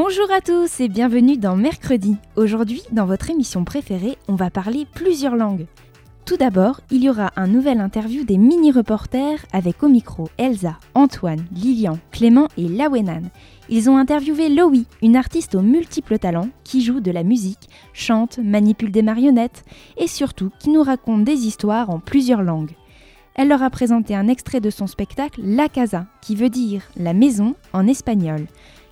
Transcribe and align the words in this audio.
Bonjour 0.00 0.30
à 0.30 0.40
tous 0.40 0.78
et 0.78 0.86
bienvenue 0.88 1.38
dans 1.38 1.56
Mercredi. 1.56 2.14
Aujourd'hui, 2.36 2.82
dans 2.92 3.04
votre 3.04 3.30
émission 3.30 3.64
préférée, 3.64 4.16
on 4.28 4.36
va 4.36 4.48
parler 4.48 4.86
plusieurs 4.94 5.34
langues. 5.34 5.66
Tout 6.24 6.36
d'abord, 6.36 6.82
il 6.92 7.02
y 7.02 7.10
aura 7.10 7.32
un 7.34 7.48
nouvel 7.48 7.80
interview 7.80 8.22
des 8.22 8.38
mini-reporters 8.38 9.44
avec 9.52 9.82
au 9.82 9.88
micro 9.88 10.28
Elsa, 10.38 10.78
Antoine, 10.94 11.44
Lilian, 11.50 11.98
Clément 12.12 12.46
et 12.56 12.68
Lawenan. 12.68 13.22
Ils 13.70 13.90
ont 13.90 13.96
interviewé 13.96 14.48
Loï, 14.48 14.86
une 15.02 15.16
artiste 15.16 15.56
aux 15.56 15.62
multiples 15.62 16.20
talents 16.20 16.50
qui 16.62 16.80
joue 16.80 17.00
de 17.00 17.10
la 17.10 17.24
musique, 17.24 17.68
chante, 17.92 18.38
manipule 18.38 18.92
des 18.92 19.02
marionnettes 19.02 19.64
et 19.96 20.06
surtout 20.06 20.52
qui 20.60 20.70
nous 20.70 20.84
raconte 20.84 21.24
des 21.24 21.48
histoires 21.48 21.90
en 21.90 21.98
plusieurs 21.98 22.42
langues. 22.42 22.76
Elle 23.34 23.48
leur 23.48 23.64
a 23.64 23.70
présenté 23.70 24.14
un 24.14 24.28
extrait 24.28 24.60
de 24.60 24.70
son 24.70 24.86
spectacle 24.86 25.40
La 25.42 25.68
Casa, 25.68 26.06
qui 26.22 26.36
veut 26.36 26.50
dire 26.50 26.82
la 26.96 27.14
maison 27.14 27.56
en 27.72 27.88
espagnol. 27.88 28.46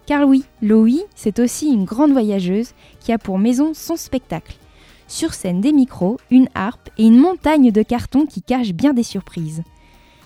Car 0.06 0.26
oui, 0.28 0.44
Loï, 0.62 1.02
c'est 1.16 1.40
aussi 1.40 1.66
une 1.66 1.84
grande 1.84 2.12
voyageuse 2.12 2.74
qui 3.00 3.12
a 3.12 3.18
pour 3.18 3.38
maison 3.38 3.74
son 3.74 3.96
spectacle. 3.96 4.56
Sur 5.08 5.34
scène 5.34 5.60
des 5.60 5.72
micros, 5.72 6.18
une 6.30 6.48
harpe 6.54 6.90
et 6.96 7.06
une 7.06 7.18
montagne 7.18 7.72
de 7.72 7.82
cartons 7.82 8.24
qui 8.24 8.40
cachent 8.40 8.72
bien 8.72 8.92
des 8.92 9.02
surprises. 9.02 9.62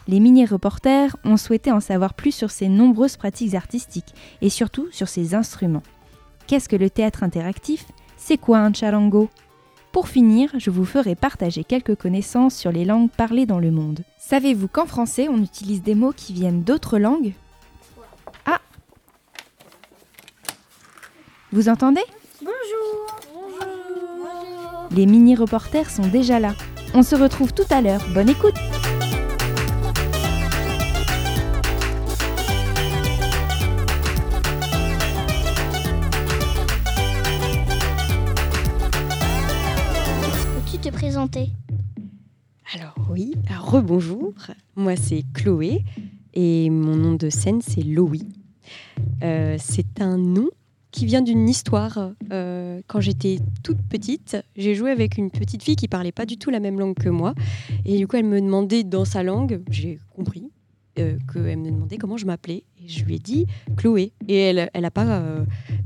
Les 0.06 0.20
mini-reporters 0.20 1.16
ont 1.24 1.36
souhaité 1.36 1.72
en 1.72 1.80
savoir 1.80 2.14
plus 2.14 2.32
sur 2.32 2.50
ses 2.50 2.68
nombreuses 2.68 3.16
pratiques 3.16 3.54
artistiques 3.54 4.14
et 4.42 4.50
surtout 4.50 4.88
sur 4.90 5.08
ses 5.08 5.34
instruments. 5.34 5.82
Qu'est-ce 6.46 6.68
que 6.68 6.76
le 6.76 6.90
théâtre 6.90 7.22
interactif? 7.22 7.86
C'est 8.16 8.38
quoi 8.38 8.58
un 8.58 8.72
charango? 8.72 9.28
Pour 9.92 10.08
finir, 10.08 10.50
je 10.58 10.70
vous 10.70 10.84
ferai 10.84 11.14
partager 11.14 11.64
quelques 11.64 11.96
connaissances 11.96 12.54
sur 12.54 12.70
les 12.70 12.84
langues 12.84 13.10
parlées 13.10 13.46
dans 13.46 13.58
le 13.58 13.70
monde. 13.70 14.00
Savez-vous 14.18 14.68
qu'en 14.68 14.86
français, 14.86 15.28
on 15.28 15.42
utilise 15.42 15.82
des 15.82 15.94
mots 15.94 16.12
qui 16.14 16.32
viennent 16.32 16.62
d'autres 16.62 16.98
langues? 16.98 17.32
Vous 21.52 21.68
entendez 21.68 22.02
Les 24.92 25.04
mini-reporters 25.04 25.90
sont 25.90 26.06
déjà 26.06 26.38
là. 26.38 26.54
On 26.94 27.02
se 27.02 27.16
retrouve 27.16 27.52
tout 27.52 27.64
à 27.70 27.80
l'heure. 27.80 28.00
Bonne 28.14 28.28
écoute 28.28 28.54
Peux-tu 40.54 40.78
te 40.78 40.88
présenter? 40.90 41.50
Alors 42.74 42.94
oui, 43.10 43.34
alors 43.48 43.68
rebonjour. 43.68 44.34
Moi 44.76 44.94
c'est 44.94 45.24
Chloé 45.34 45.84
et 46.32 46.70
mon 46.70 46.94
nom 46.94 47.14
de 47.14 47.28
scène 47.28 47.60
c'est 47.60 47.82
Loï. 47.82 48.22
Euh, 49.24 49.56
c'est 49.58 50.00
un 50.00 50.16
nom 50.16 50.48
qui 50.90 51.06
vient 51.06 51.22
d'une 51.22 51.48
histoire. 51.48 52.12
Euh, 52.32 52.80
quand 52.86 53.00
j'étais 53.00 53.38
toute 53.62 53.82
petite, 53.82 54.36
j'ai 54.56 54.74
joué 54.74 54.90
avec 54.90 55.16
une 55.16 55.30
petite 55.30 55.62
fille 55.62 55.76
qui 55.76 55.88
parlait 55.88 56.12
pas 56.12 56.26
du 56.26 56.36
tout 56.36 56.50
la 56.50 56.60
même 56.60 56.78
langue 56.78 56.94
que 56.94 57.08
moi. 57.08 57.34
Et 57.84 57.96
du 57.98 58.06
coup, 58.06 58.16
elle 58.16 58.24
me 58.24 58.40
demandait 58.40 58.84
dans 58.84 59.04
sa 59.04 59.22
langue, 59.22 59.62
j'ai 59.70 59.98
compris, 60.14 60.50
euh, 60.98 61.16
qu'elle 61.32 61.56
me 61.58 61.70
demandait 61.70 61.98
comment 61.98 62.16
je 62.16 62.26
m'appelais. 62.26 62.64
Et 62.82 62.88
je 62.88 63.04
lui 63.04 63.14
ai 63.14 63.18
dit 63.18 63.46
Chloé. 63.76 64.12
Et 64.28 64.38
elle 64.38 64.70
n'a 64.74 64.90
pas 64.90 65.06
euh, 65.06 65.44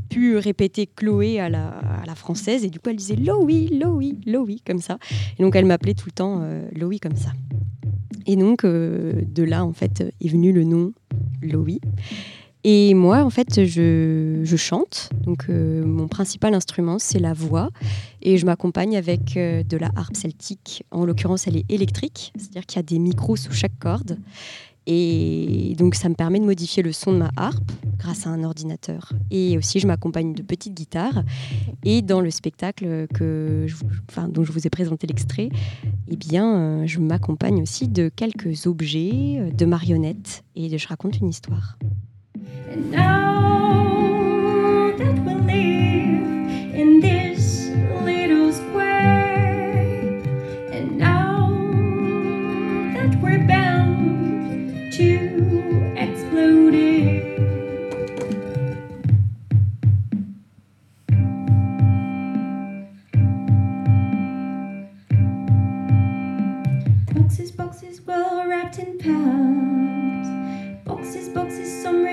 pu 0.08 0.36
répéter 0.38 0.86
Chloé 0.86 1.40
à 1.40 1.48
la, 1.48 2.14
française. 2.14 2.64
Et 2.64 2.70
du 2.70 2.78
coup, 2.78 2.90
elle 2.90 2.96
disait 2.96 3.16
Loï, 3.16 3.68
Loï, 3.68 4.18
Loï, 4.24 4.60
comme 4.64 4.78
ça. 4.78 4.98
Et 5.38 5.42
donc, 5.42 5.56
elle 5.56 5.66
m'appelait 5.66 5.94
tout 5.94 6.06
le 6.06 6.12
temps 6.12 6.38
euh, 6.42 6.68
Loï 6.72 7.00
comme 7.00 7.16
ça. 7.16 7.32
Et 8.26 8.36
donc, 8.36 8.64
de 8.64 9.42
là, 9.42 9.64
en 9.64 9.72
fait, 9.72 10.00
est 10.20 10.28
venu 10.28 10.52
le 10.52 10.64
nom 10.64 10.92
Loï. 11.42 11.80
Et 12.66 12.94
moi, 12.94 13.22
en 13.22 13.30
fait, 13.30 13.62
je, 13.66 14.56
chante. 14.56 15.10
Donc, 15.22 15.44
euh, 15.50 15.84
mon 15.84 16.08
principal 16.08 16.54
instrument, 16.54 16.98
c'est 16.98 17.18
la 17.18 17.34
voix. 17.34 17.68
Et 18.22 18.38
je 18.38 18.46
m'accompagne 18.46 18.96
avec 18.96 19.36
euh, 19.36 19.62
de 19.62 19.76
la 19.76 19.90
harpe 19.94 20.16
celtique. 20.16 20.82
En 20.90 21.04
l'occurrence, 21.04 21.46
elle 21.46 21.58
est 21.58 21.70
électrique, 21.70 22.32
c'est-à-dire 22.36 22.64
qu'il 22.64 22.76
y 22.76 22.80
a 22.80 22.82
des 22.82 22.98
micros 22.98 23.36
sous 23.36 23.52
chaque 23.52 23.78
corde. 23.78 24.18
Et 24.86 25.74
donc, 25.78 25.94
ça 25.94 26.08
me 26.08 26.14
permet 26.14 26.40
de 26.40 26.44
modifier 26.46 26.82
le 26.82 26.92
son 26.92 27.12
de 27.12 27.18
ma 27.18 27.30
harpe 27.36 27.70
grâce 27.98 28.26
à 28.26 28.30
un 28.30 28.44
ordinateur. 28.44 29.12
Et 29.30 29.58
aussi, 29.58 29.78
je 29.78 29.86
m'accompagne 29.86 30.32
de 30.32 30.42
petites 30.42 30.74
guitares. 30.74 31.22
Et 31.84 32.00
dans 32.00 32.22
le 32.22 32.30
spectacle 32.30 33.06
que 33.12 33.66
enfin, 34.10 34.28
dont 34.28 34.42
je 34.42 34.52
vous 34.52 34.66
ai 34.66 34.70
présenté 34.70 35.06
l'extrait, 35.06 35.50
eh 36.08 36.16
bien, 36.16 36.56
euh, 36.56 36.86
je 36.86 36.98
m'accompagne 36.98 37.60
aussi 37.60 37.88
de 37.88 38.08
quelques 38.08 38.66
objets, 38.66 39.50
de 39.52 39.66
marionnettes, 39.66 40.44
et 40.56 40.76
je 40.78 40.88
raconte 40.88 41.18
une 41.18 41.28
histoire. 41.28 41.76
And 42.36 42.90
now 42.90 44.92
that 44.98 45.18
we 45.24 45.34
live 45.34 46.74
in 46.74 46.98
this 47.00 47.68
little 48.02 48.52
square, 48.52 49.78
and 50.72 50.98
now 50.98 51.48
that 52.94 53.14
we're 53.22 53.46
bound 53.46 54.92
to 54.94 55.94
explode 55.96 56.74
it. 56.74 57.22
Boxes, 67.14 67.52
boxes, 67.52 68.00
well 68.02 68.44
wrapped 68.48 68.78
in 68.80 68.98
packed. 68.98 70.84
Boxes, 70.84 71.28
boxes, 71.28 71.82
some 71.82 72.03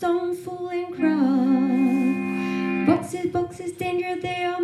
boxes, 0.00 0.06
stone 0.06 0.34
full 0.34 0.68
and 0.68 0.94
cracked. 0.94 2.86
Boxes, 2.86 3.26
boxes, 3.32 3.72
danger, 3.72 4.16
they 4.20 4.44
are 4.44 4.60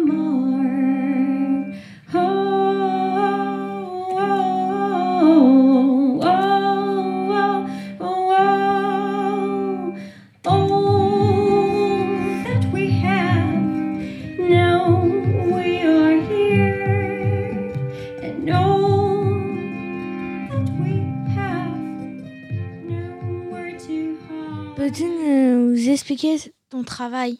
expliquer 26.24 26.54
ton 26.70 26.84
travail? 26.84 27.38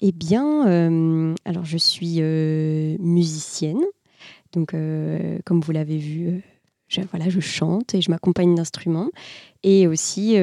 Eh 0.00 0.12
bien, 0.12 0.66
euh, 0.68 1.34
alors 1.44 1.64
je 1.64 1.78
suis 1.78 2.16
euh, 2.18 2.96
musicienne. 2.98 3.80
Donc, 4.52 4.74
euh, 4.74 5.38
comme 5.44 5.60
vous 5.60 5.72
l'avez 5.72 5.98
vu, 5.98 6.42
je, 6.88 7.00
chante 7.40 7.94
et 7.94 8.00
je 8.00 8.10
m'accompagne 8.10 8.54
d'instruments. 8.54 9.10
Et 9.62 9.86
aussi 9.86 10.36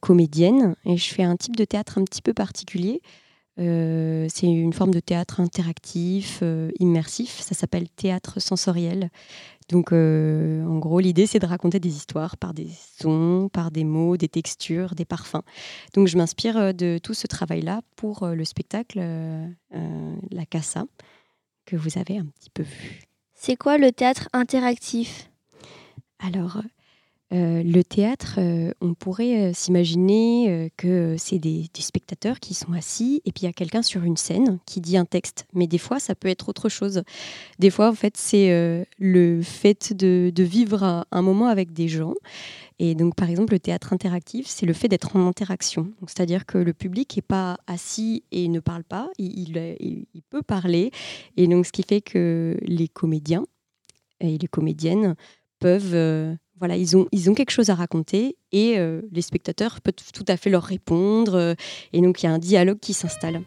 comédienne. 0.00 0.76
Et 0.84 0.96
je 0.96 1.12
fais 1.12 1.24
un 1.24 1.36
type 1.36 1.56
de 1.56 1.64
théâtre 1.64 1.98
un 1.98 2.04
petit 2.04 2.22
peu 2.22 2.32
particulier. 2.32 3.00
Euh, 3.58 4.26
c'est 4.28 4.46
une 4.46 4.72
forme 4.72 4.90
de 4.90 5.00
théâtre 5.00 5.40
interactif, 5.40 6.40
euh, 6.42 6.70
immersif. 6.80 7.40
Ça 7.40 7.54
s'appelle 7.54 7.88
théâtre 7.88 8.40
sensoriel. 8.40 9.10
Donc, 9.68 9.92
euh, 9.92 10.64
en 10.66 10.78
gros, 10.78 11.00
l'idée, 11.00 11.26
c'est 11.26 11.38
de 11.38 11.46
raconter 11.46 11.80
des 11.80 11.96
histoires 11.96 12.36
par 12.36 12.52
des 12.52 12.68
sons, 13.00 13.48
par 13.52 13.70
des 13.70 13.84
mots, 13.84 14.16
des 14.16 14.28
textures, 14.28 14.94
des 14.94 15.04
parfums. 15.04 15.42
Donc, 15.94 16.08
je 16.08 16.16
m'inspire 16.18 16.74
de 16.74 16.98
tout 16.98 17.14
ce 17.14 17.26
travail-là 17.26 17.80
pour 17.96 18.26
le 18.26 18.44
spectacle 18.44 19.00
La 19.70 20.44
Casa, 20.44 20.84
que 21.64 21.76
vous 21.76 21.98
avez 21.98 22.18
un 22.18 22.26
petit 22.26 22.50
peu 22.50 22.62
vu. 22.62 23.04
C'est 23.34 23.56
quoi 23.56 23.78
le 23.78 23.90
théâtre 23.90 24.28
interactif? 24.34 25.30
Alors, 26.18 26.60
euh, 27.34 27.64
le 27.64 27.82
théâtre, 27.82 28.36
euh, 28.38 28.72
on 28.80 28.94
pourrait 28.94 29.50
euh, 29.50 29.52
s'imaginer 29.52 30.70
que 30.76 31.16
c'est 31.18 31.40
des, 31.40 31.68
spectateurs 31.74 32.38
qui 32.38 32.54
sont 32.54 32.72
assis 32.72 33.20
et 33.24 33.32
puis 33.32 33.42
il 33.42 33.46
y 33.46 33.48
a 33.48 33.52
quelqu'un 33.52 33.82
sur 33.82 34.04
une 34.04 34.16
scène 34.16 34.58
qui 34.66 34.80
dit 34.80 34.96
un 34.96 35.04
texte. 35.04 35.46
Mais 35.52 35.66
des 35.66 35.78
fois, 35.78 35.98
ça 35.98 36.14
peut 36.14 36.28
être 36.28 36.48
autre 36.48 36.68
chose. 36.68 37.02
Des 37.58 37.70
fois, 37.70 37.88
en 37.90 37.94
fait, 37.94 38.16
c'est 38.16 38.86
le 38.98 39.42
fait 39.42 39.92
de, 39.92 40.32
vivre 40.36 41.04
un, 41.10 41.22
moment 41.22 41.48
avec 41.48 41.72
des 41.72 41.88
gens 41.88 42.14
Et 42.78 42.94
donc, 42.94 43.14
par 43.14 43.28
exemple, 43.28 43.52
le 43.52 43.58
théâtre 43.58 43.92
interactif, 43.92 44.46
c'est 44.46 44.66
le 44.66 44.72
fait 44.72 44.88
d'être 44.88 45.16
en 45.16 45.26
interaction. 45.26 45.92
C'est-à-dire 46.06 46.46
que 46.46 46.58
le 46.58 46.72
public 46.72 47.16
n'est 47.16 47.22
pas 47.22 47.58
assis 47.66 48.24
et 48.30 48.48
ne 48.48 48.60
parle 48.60 48.84
pas, 48.84 49.10
il 49.18 50.22
peut 50.30 50.42
parler. 50.42 50.90
Et 51.36 51.46
donc, 51.46 51.66
ce 51.66 51.72
qui 51.72 51.82
fait 51.82 52.00
que 52.00 52.56
les 52.62 52.88
comédiens 52.88 53.46
et 54.20 54.38
les 54.38 54.48
comédiennes 54.48 55.16
peuvent... 55.58 56.38
voilà, 56.58 56.76
ils 56.76 56.96
ont, 56.96 57.06
ils 57.12 57.28
ont 57.30 57.34
quelque 57.34 57.50
chose 57.50 57.70
à 57.70 57.74
raconter 57.74 58.36
et 58.52 58.78
euh, 58.78 59.02
les 59.12 59.22
spectateurs 59.22 59.80
peuvent 59.80 59.94
tout 60.12 60.24
à 60.28 60.36
fait 60.36 60.50
leur 60.50 60.62
répondre. 60.62 61.34
euh, 61.34 61.54
et 61.92 62.00
donc, 62.00 62.22
il 62.22 62.26
y 62.26 62.28
a 62.28 62.32
un 62.32 62.38
dialogue 62.38 62.78
qui 62.80 62.94
s'installe. 62.94 63.42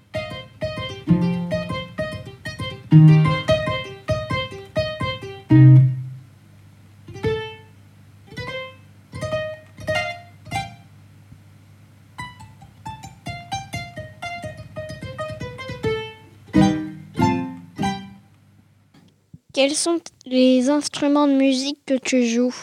Quels 19.54 19.74
sont 19.74 19.98
les 20.28 20.70
instruments 20.70 21.28
de 21.28 21.34
musique 21.34 21.80
que 21.86 21.96
tu 21.98 22.28
joues? 22.28 22.54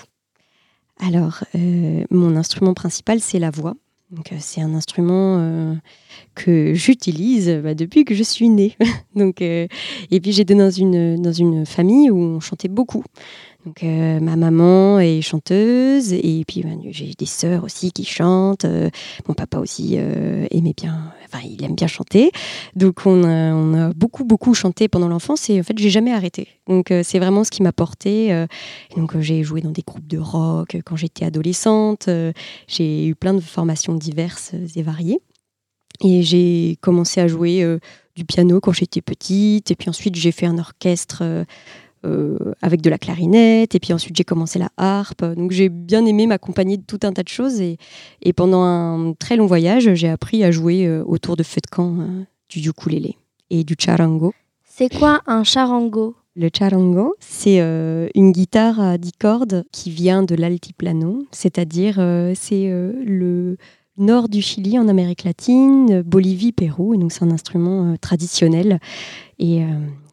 Alors, 1.01 1.45
euh, 1.55 2.05
mon 2.11 2.37
instrument 2.37 2.75
principal, 2.75 3.21
c'est 3.21 3.39
la 3.39 3.51
voix. 3.51 3.75
Euh, 4.13 4.37
c'est 4.39 4.61
un 4.61 4.75
instrument 4.75 5.39
euh, 5.39 5.75
que 6.35 6.73
j'utilise 6.75 7.51
bah, 7.63 7.75
depuis 7.75 8.05
que 8.05 8.15
je 8.15 8.23
suis 8.23 8.49
née. 8.49 8.77
Donc, 9.17 9.41
et 9.41 9.69
puis, 10.23 10.33
j'étais 10.33 10.55
dans 10.55 10.71
une, 10.71 11.21
dans 11.21 11.33
une 11.33 11.67
famille 11.67 12.11
où 12.11 12.19
on 12.19 12.41
chantait 12.41 12.69
beaucoup. 12.69 13.05
Donc, 13.65 13.83
euh, 13.83 14.21
ma 14.21 14.37
maman 14.37 15.01
est 15.01 15.23
chanteuse 15.23 16.13
et 16.13 16.45
puis 16.47 16.63
bah, 16.63 16.71
j'ai 16.91 17.15
des 17.17 17.27
sœurs 17.27 17.65
aussi 17.65 17.93
qui 17.93 18.05
chantent. 18.05 18.67
Euh, 18.67 18.91
mon 19.27 19.33
papa 19.33 19.59
aussi 19.59 19.95
euh, 19.97 20.47
aimait 20.51 20.75
bien, 20.77 21.13
enfin, 21.25 21.43
il 21.49 21.65
aime 21.65 21.75
bien 21.75 21.87
chanter. 21.87 22.31
Donc, 22.77 23.07
on 23.07 23.25
a, 23.25 23.93
beaucoup, 23.95 24.25
beaucoup 24.25 24.53
chanté 24.53 24.89
pendant 24.89 25.09
l'enfance 25.09 25.49
et 25.49 25.59
en 25.59 25.63
fait, 25.63 25.79
j'ai 25.79 25.89
jamais 25.89 26.13
arrêté. 26.13 26.49
Donc, 26.69 26.93
c'est 27.03 27.19
vraiment 27.19 27.43
ce 27.45 27.51
qui 27.51 27.63
m'a 27.63 27.73
porté. 27.73 28.47
donc, 28.97 29.19
j'ai 29.21 29.43
joué 29.43 29.61
dans 29.61 29.71
des 29.71 29.83
groupes 29.83 30.07
de 30.07 30.19
rock 30.19 30.77
quand 30.85 30.97
j'étais 30.97 31.25
adolescente. 31.25 32.09
j'ai 32.69 33.07
eu 33.07 33.15
plein 33.15 33.35
de 33.35 33.41
formations 33.41 33.95
diverses 33.95 34.53
et 34.77 34.83
variées. 34.83 35.21
Et 36.03 36.23
j'ai 36.23 36.77
commencé 36.81 37.21
à 37.21 37.29
jouer 37.29 37.79
du 38.17 38.25
piano 38.25 38.61
quand 38.61 38.73
j'étais 38.73 39.03
petite. 39.03 39.71
Et 39.71 39.75
puis 39.77 39.89
ensuite, 39.89 40.15
j'ai 40.17 40.33
fait 40.33 40.47
un 40.47 40.59
orchestre 40.59 41.45
avec 42.63 42.83
de 42.83 42.91
la 42.91 42.99
clarinette. 42.99 43.75
Et 43.75 43.81
puis 43.81 43.93
ensuite, 43.93 44.17
j'ai 44.17 44.25
commencé 44.25 44.59
la 44.59 44.71
harpe. 44.77 45.25
Donc, 45.25 45.51
j'ai 45.51 45.69
bien 45.69 46.05
aimé 46.07 46.27
m'accompagner 46.27 46.77
de 46.77 46.83
tout 46.83 47.01
un 47.03 47.13
tas 47.13 47.23
de 47.23 47.29
choses. 47.29 47.61
Et, 47.61 47.79
et 48.23 48.33
pendant 48.33 48.63
un 48.63 49.13
très 49.15 49.37
long 49.37 49.47
voyage, 49.47 49.95
j'ai 49.95 50.09
appris 50.09 50.45
à 50.45 50.51
jouer 50.51 50.87
euh, 50.87 51.03
autour 51.07 51.37
de 51.37 51.43
feux 51.43 51.61
de 51.63 51.71
camp 51.71 51.97
euh, 52.01 52.25
du 52.49 52.69
ukulélé 52.69 53.17
et 53.51 53.65
du 53.65 53.75
charango. 53.79 54.33
C'est 54.65 54.93
quoi 54.93 55.21
un 55.27 55.45
charango? 55.45 56.17
Le 56.37 56.49
charango, 56.53 57.15
c'est 57.21 57.61
euh, 57.61 58.09
une 58.17 58.33
guitare 58.33 58.81
à 58.81 58.99
10 58.99 59.13
cordes 59.21 59.65
qui 59.71 59.91
vient 59.91 60.25
de 60.25 60.35
l'altiplano, 60.35 61.27
c'est-à-dire 61.31 61.97
euh, 62.01 62.33
c'est 62.35 62.69
euh, 62.71 62.93
le 63.05 63.57
nord 63.99 64.29
du 64.29 64.43
Chili 64.43 64.77
en 64.77 64.89
Amérique 64.89 65.23
latine, 65.23 65.93
euh, 65.93 66.03
Bolivie, 66.03 66.51
Pérou. 66.51 66.95
Et 66.95 66.99
donc 66.99 67.13
c'est 67.13 67.23
un 67.23 67.31
instrument 67.31 67.93
euh, 67.93 67.97
traditionnel. 67.97 68.81
Et 69.39 69.63
euh, 69.63 69.67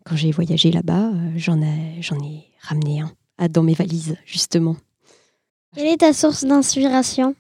quand 0.05 0.15
j'ai 0.15 0.31
voyagé 0.31 0.71
là-bas, 0.71 1.09
euh, 1.09 1.31
j'en 1.35 1.61
ai, 1.61 2.01
j'en 2.01 2.17
ai 2.19 2.45
ramené 2.61 3.01
un 3.01 3.11
à- 3.37 3.47
dans 3.47 3.63
mes 3.63 3.73
valises, 3.73 4.15
justement. 4.25 4.75
Quelle 5.75 5.87
est 5.87 5.97
ta 5.97 6.13
source 6.13 6.43
d'inspiration? 6.43 7.35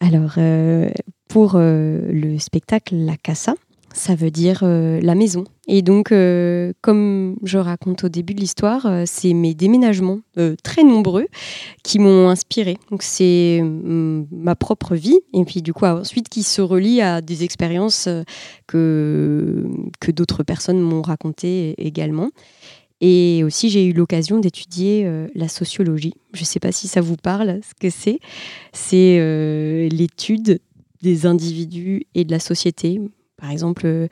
Alors, 0.00 0.34
euh, 0.38 0.90
pour 1.28 1.52
euh, 1.54 2.00
le 2.12 2.38
spectacle 2.38 2.94
La 2.96 3.16
Casa, 3.16 3.54
ça 3.92 4.14
veut 4.14 4.30
dire 4.30 4.60
euh, 4.62 5.00
la 5.00 5.14
maison. 5.14 5.44
Et 5.70 5.82
donc, 5.82 6.12
euh, 6.12 6.72
comme 6.80 7.36
je 7.44 7.58
raconte 7.58 8.04
au 8.04 8.08
début 8.08 8.32
de 8.32 8.40
l'histoire, 8.40 8.86
euh, 8.86 9.02
c'est 9.06 9.34
mes 9.34 9.54
déménagements 9.54 10.20
euh, 10.38 10.56
très 10.64 10.82
nombreux 10.82 11.26
qui 11.84 11.98
m'ont 11.98 12.30
inspiré. 12.30 12.78
Donc, 12.90 13.02
c'est 13.02 13.58
hum, 13.60 14.26
ma 14.32 14.56
propre 14.56 14.96
vie. 14.96 15.20
Et 15.34 15.44
puis, 15.44 15.60
du 15.60 15.74
coup, 15.74 15.84
ensuite, 15.84 16.30
qui 16.30 16.42
se 16.42 16.62
relie 16.62 17.02
à 17.02 17.20
des 17.20 17.44
expériences 17.44 18.08
que, 18.66 19.66
que 20.00 20.10
d'autres 20.10 20.42
personnes 20.42 20.80
m'ont 20.80 21.02
racontées 21.02 21.74
également. 21.76 22.30
Et 23.02 23.44
aussi, 23.44 23.68
j'ai 23.68 23.84
eu 23.84 23.92
l'occasion 23.92 24.38
d'étudier 24.38 25.08
la 25.34 25.46
sociologie. 25.46 26.14
Je 26.32 26.40
ne 26.40 26.46
sais 26.46 26.58
pas 26.58 26.72
si 26.72 26.88
ça 26.88 27.00
vous 27.00 27.16
parle, 27.16 27.60
ce 27.62 27.74
que 27.78 27.90
c'est. 27.90 28.18
C'est 28.72 29.88
l'étude 29.88 30.60
des 31.00 31.26
individus 31.26 32.06
et 32.16 32.24
de 32.24 32.32
la 32.32 32.40
société. 32.40 33.00
Par 33.36 33.52
exemple, 33.52 34.08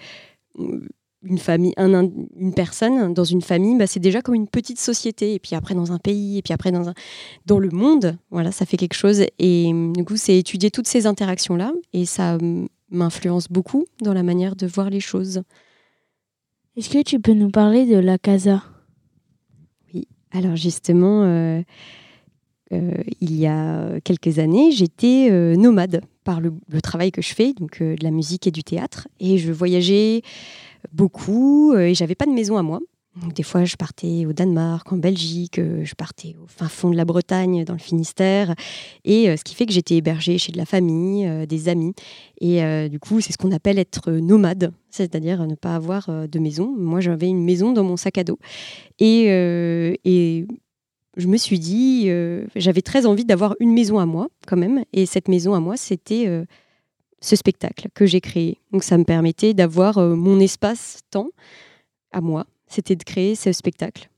une 1.23 1.39
famille, 1.39 1.73
un 1.77 2.11
une 2.37 2.55
personne 2.55 3.13
dans 3.13 3.25
une 3.25 3.43
famille, 3.43 3.77
bah, 3.77 3.87
c'est 3.87 4.01
déjà 4.01 4.23
comme 4.23 4.35
une 4.35 4.49
petite 4.49 4.79
société. 4.79 5.35
Et 5.35 5.39
puis 5.39 5.55
après 5.55 5.75
dans 5.75 5.93
un 5.93 5.99
pays, 5.99 6.39
et 6.39 6.43
puis 6.43 6.53
après 6.53 6.73
dans, 6.73 6.89
un, 6.89 6.95
dans 7.47 7.59
le 7.59 7.71
monde, 7.71 8.17
voilà, 8.31 8.53
ça 8.53 8.67
fait 8.67 8.77
quelque 8.77 8.95
chose. 8.95 9.23
Et 9.39 9.67
hum, 9.69 9.95
du 9.97 10.05
coup, 10.05 10.17
c'est 10.17 10.37
étudier 10.39 10.71
toutes 10.71 10.89
ces 10.89 11.07
interactions-là. 11.07 11.73
Et 11.93 12.05
ça 12.05 12.37
hum, 12.37 12.69
m'influence 12.91 13.49
beaucoup 13.49 13.87
dans 14.03 14.15
la 14.15 14.23
manière 14.23 14.57
de 14.57 14.67
voir 14.67 14.91
les 14.91 15.01
choses. 15.01 15.43
Est-ce 16.77 16.91
que 16.91 17.03
tu 17.03 17.21
peux 17.21 17.33
nous 17.33 17.51
parler 17.51 17.87
de 17.87 17.97
la 17.97 18.19
casa? 18.19 18.63
Alors 20.33 20.57
justement, 20.57 21.23
euh, 21.23 21.63
euh, 22.73 22.93
il 23.21 23.35
y 23.35 23.47
a 23.47 24.01
quelques 24.01 24.39
années, 24.39 24.71
j'étais 24.73 25.29
euh, 25.31 25.57
nomade 25.57 26.03
par 26.25 26.41
le, 26.41 26.53
le 26.69 26.83
travail 26.83 27.13
que 27.13 27.23
je 27.23 27.33
fais, 27.33 27.55
donc 27.55 27.81
de 27.81 28.03
la 28.03 28.11
musique 28.11 28.47
et 28.47 28.51
du 28.51 28.63
théâtre, 28.63 29.09
et 29.21 29.39
je 29.39 29.53
voyageais 29.53 30.21
beaucoup 30.93 31.73
euh, 31.73 31.87
et 31.87 31.95
j'avais 31.95 32.15
pas 32.15 32.27
de 32.27 32.33
maison 32.33 32.57
à 32.57 32.63
moi. 32.63 32.81
Des 33.35 33.43
fois, 33.43 33.65
je 33.65 33.77
partais 33.77 34.27
au 34.27 34.35
Danemark, 34.35 34.93
en 34.93 34.99
Belgique, 34.99 35.59
euh, 35.59 35.83
je 35.85 35.95
partais 35.95 36.37
au 36.43 36.47
fin 36.47 36.69
fond 36.69 36.91
de 36.91 36.97
la 36.97 37.07
Bretagne, 37.07 37.65
dans 37.65 37.73
le 37.73 37.79
Finistère, 37.79 38.55
et 39.07 39.31
euh, 39.31 39.39
ce 39.39 39.45
qui 39.45 39.55
fait 39.55 39.65
que 39.65 39.73
j'étais 39.73 39.97
hébergée 39.97 40.37
chez 40.37 40.53
de 40.53 40.59
la 40.59 40.67
famille, 40.67 41.27
des 41.47 41.69
amis, 41.71 41.95
et 42.43 42.61
du 42.91 42.99
coup, 42.99 43.23
c'est 43.23 43.33
ce 43.33 43.39
qu'on 43.39 43.53
appelle 43.53 43.79
être 43.79 44.13
nomade, 44.13 44.71
c'est-à-dire 44.91 45.47
ne 45.47 45.55
pas 45.55 45.75
avoir 45.75 46.11
de 46.29 46.39
maison. 46.39 46.75
Moi, 46.77 47.01
j'avais 47.01 47.29
une 47.29 47.43
maison 47.43 47.73
dans 47.73 47.85
mon 47.85 47.97
sac 47.97 48.19
à 48.19 48.25
dos. 48.25 48.39
Et, 48.99 49.29
et 50.05 50.47
je 51.17 51.27
me 51.27 51.39
suis 51.39 51.59
dit, 51.59 52.11
j'avais 52.55 52.83
très 52.83 53.07
envie 53.07 53.25
d'avoir 53.25 53.57
une 53.61 53.73
maison 53.73 53.99
à 53.99 54.05
moi, 54.05 54.29
quand 54.47 54.59
même. 54.59 54.85
Et 54.93 55.07
cette 55.07 55.29
maison 55.29 55.55
à 55.55 55.61
moi, 55.61 55.79
c'était 55.79 56.29
ce 57.21 57.37
spectacle 57.37 57.89
que 57.95 58.07
j'ai 58.07 58.21
créé. 58.21 58.59
Donc 58.73 58.83
ça 58.85 58.99
me 58.99 59.05
permettait 59.05 59.55
d'avoir 59.55 59.99
euh, 59.99 60.15
mon 60.15 60.39
espace-temps 60.41 61.29
à 62.13 62.21
moi. 62.21 62.47
C'était 62.67 62.97
de 62.97 63.05
créer 63.05 63.35
ce 63.35 63.53
spectacle 63.53 64.09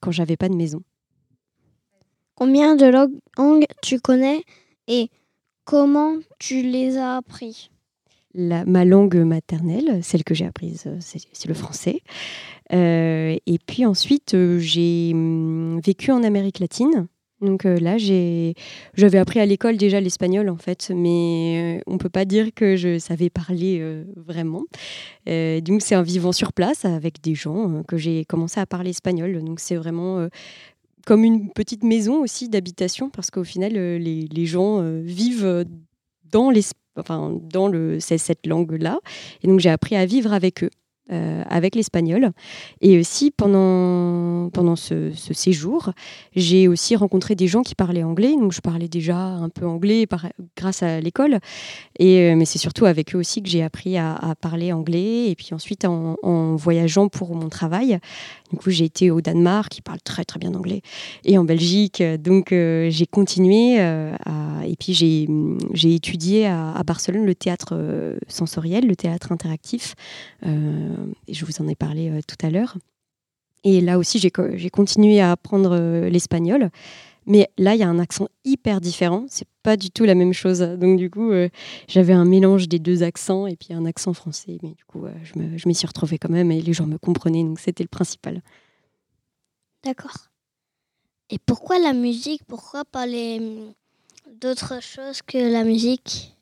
quand 0.00 0.10
j'avais 0.10 0.36
pas 0.36 0.48
de 0.48 0.54
maison. 0.56 0.82
Combien 2.34 2.74
de 2.76 2.86
langues 2.86 3.64
tu 3.82 4.00
connais 4.00 4.42
et 4.88 5.08
comment 5.64 6.16
tu 6.38 6.62
les 6.62 6.96
as 6.96 7.16
appris 7.16 7.70
La- 8.34 8.64
ma 8.64 8.84
langue 8.84 9.16
maternelle, 9.16 10.02
celle 10.02 10.24
que 10.24 10.34
j'ai 10.34 10.44
apprise, 10.46 10.84
euh, 10.86 10.98
c'est 11.00 11.46
le 11.48 11.54
français. 11.54 12.00
Euh, 12.72 13.36
et 13.46 13.58
puis 13.64 13.86
ensuite, 13.86 14.36
j'ai 14.58 15.12
hum, 15.14 15.80
vécu 15.80 16.10
en 16.10 16.22
Amérique 16.24 16.58
latine. 16.58 17.06
Donc 17.40 17.66
euh, 17.66 17.78
là, 17.78 17.96
j'avais 17.98 19.18
appris 19.18 19.40
à 19.40 19.46
l'école 19.46 19.76
déjà 19.76 20.00
l'espagnol 20.00 20.48
en 20.48 20.56
fait, 20.56 20.90
mais 20.94 21.78
euh, 21.78 21.82
on 21.86 21.98
peut 21.98 22.08
pas 22.08 22.24
dire 22.24 22.48
que 22.54 22.76
je 22.76 22.98
savais 22.98 23.28
parler 23.28 23.78
euh, 23.80 24.04
vraiment. 24.16 24.64
Euh, 25.28 25.60
donc 25.60 25.82
c'est 25.82 25.96
en 25.96 26.02
vivant 26.02 26.32
sur 26.32 26.52
place 26.52 26.84
avec 26.84 27.20
des 27.20 27.34
gens 27.34 27.82
que 27.86 27.96
j'ai 27.96 28.24
commencé 28.24 28.60
à 28.60 28.66
parler 28.66 28.90
espagnol. 28.90 29.42
Donc 29.44 29.60
c'est 29.60 29.76
vraiment 29.76 30.28
comme 31.06 31.24
une 31.24 31.50
petite 31.50 31.84
maison 31.84 32.22
aussi 32.22 32.48
d'habitation 32.48 33.10
parce 33.10 33.30
qu'au 33.30 33.44
final, 33.44 33.72
les, 33.72 34.26
les 34.26 34.46
gens 34.46 34.80
vivent 35.02 35.66
dans 36.30 36.50
enfin, 36.96 37.36
dans 37.42 37.68
le, 37.68 38.00
cette 38.00 38.46
langue-là. 38.46 38.98
Et 39.42 39.48
donc, 39.48 39.60
j'ai 39.60 39.70
appris 39.70 39.96
à 39.96 40.06
vivre 40.06 40.32
avec 40.32 40.64
eux, 40.64 40.70
euh, 41.12 41.42
avec 41.50 41.74
l'espagnol. 41.74 42.30
Et 42.80 42.98
aussi, 42.98 43.30
pendant, 43.30 44.48
pendant 44.50 44.74
ce, 44.74 45.12
séjour, 45.12 45.90
j'ai 46.34 46.66
aussi 46.66 46.96
rencontré 46.96 47.34
des 47.34 47.46
gens 47.46 47.62
qui 47.62 47.74
parlaient 47.74 48.02
anglais. 48.02 48.32
Donc, 48.32 48.52
je 48.52 48.62
parlais 48.62 48.88
déjà 48.88 49.18
un 49.18 49.50
peu 49.50 49.66
anglais 49.66 50.06
grâce 50.56 50.82
à 50.82 51.00
l'école. 51.00 51.40
Euh, 52.00 52.34
mais 52.36 52.46
c'est 52.46 52.58
surtout 52.58 52.86
avec 52.86 53.14
eux 53.14 53.18
aussi 53.18 53.42
que 53.42 53.50
j'ai 53.50 53.62
appris 53.62 53.98
à, 53.98 54.34
parler 54.40 54.72
anglais. 54.72 55.28
Et 55.30 55.34
puis 55.34 55.50
ensuite, 55.52 55.84
en, 55.84 56.16
en 56.22 56.56
voyageant 56.56 57.08
pour 57.08 57.34
mon 57.34 57.50
travail, 57.50 57.98
du 58.54 58.60
coup, 58.60 58.70
j'ai 58.70 58.84
été 58.84 59.10
au 59.10 59.20
Danemark, 59.20 59.68
qui 59.72 59.82
parle 59.82 60.00
très, 60.04 60.24
très 60.24 60.38
bien 60.38 60.54
anglais, 60.54 60.80
et 61.24 61.36
en 61.38 61.44
Belgique. 61.44 62.02
Donc, 62.20 62.52
euh, 62.52 62.88
j'ai 62.88 63.06
continué. 63.06 63.80
euh, 63.80 64.14
et 64.64 64.76
puis, 64.76 64.94
j'ai 64.94 65.28
j'ai 65.72 65.94
étudié 65.94 66.46
à, 66.46 66.70
à 66.70 66.82
Barcelone 66.84 67.26
le 67.26 67.34
théâtre 67.34 67.70
euh, 67.72 68.16
sensoriel, 68.28 68.86
le 68.86 68.94
théâtre 68.94 69.32
interactif. 69.32 69.94
Et 70.44 71.34
je 71.34 71.44
vous 71.44 71.60
en 71.60 71.68
ai 71.68 71.74
parlé 71.74 72.20
tout 72.28 72.46
à 72.46 72.50
l'heure. 72.50 72.76
Et 73.64 73.80
là 73.80 73.98
aussi, 73.98 74.18
j'ai 74.18 74.30
j'ai 74.54 74.70
continué 74.70 75.20
à 75.20 75.32
apprendre 75.32 75.76
l'espagnol. 76.08 76.70
Mais 77.26 77.50
là, 77.58 77.74
il 77.74 77.80
y 77.80 77.82
a 77.82 77.88
un 77.88 77.98
accent 77.98 78.28
hyper 78.44 78.80
différent. 78.80 79.24
C'est 79.28 79.48
pas 79.62 79.76
du 79.76 79.90
tout 79.90 80.04
la 80.04 80.14
même 80.14 80.32
chose. 80.32 80.60
Donc, 80.60 80.98
du 80.98 81.10
coup, 81.10 81.30
euh, 81.30 81.48
j'avais 81.88 82.12
un 82.12 82.24
mélange 82.24 82.68
des 82.68 82.78
deux 82.78 83.02
accents 83.02 83.46
et 83.46 83.56
puis 83.56 83.72
un 83.72 83.86
accent 83.86 84.12
français. 84.12 84.58
Mais 84.62 84.70
du 84.70 84.84
coup, 84.84 85.06
euh, 85.06 85.12
je 85.24 85.68
m'y 85.68 85.74
suis 85.74 85.86
retrouvée 85.86 86.18
quand 86.18 86.30
même 86.30 86.50
et 86.50 86.60
les 86.60 86.72
gens 86.72 86.86
me 86.86 86.98
comprenaient. 86.98 87.44
Donc, 87.44 87.60
c'était 87.60 87.84
le 87.84 87.88
principal. 87.88 88.42
D'accord. 89.84 90.28
Et 91.30 91.38
pourquoi 91.38 91.78
la 91.78 91.92
musique? 91.92 92.44
Pourquoi 92.46 92.84
pas 92.84 93.06
les 93.06 93.40
d'autres 94.40 94.82
choses 94.82 95.22
que 95.22 95.38
la 95.38 95.64
musique? 95.64 96.33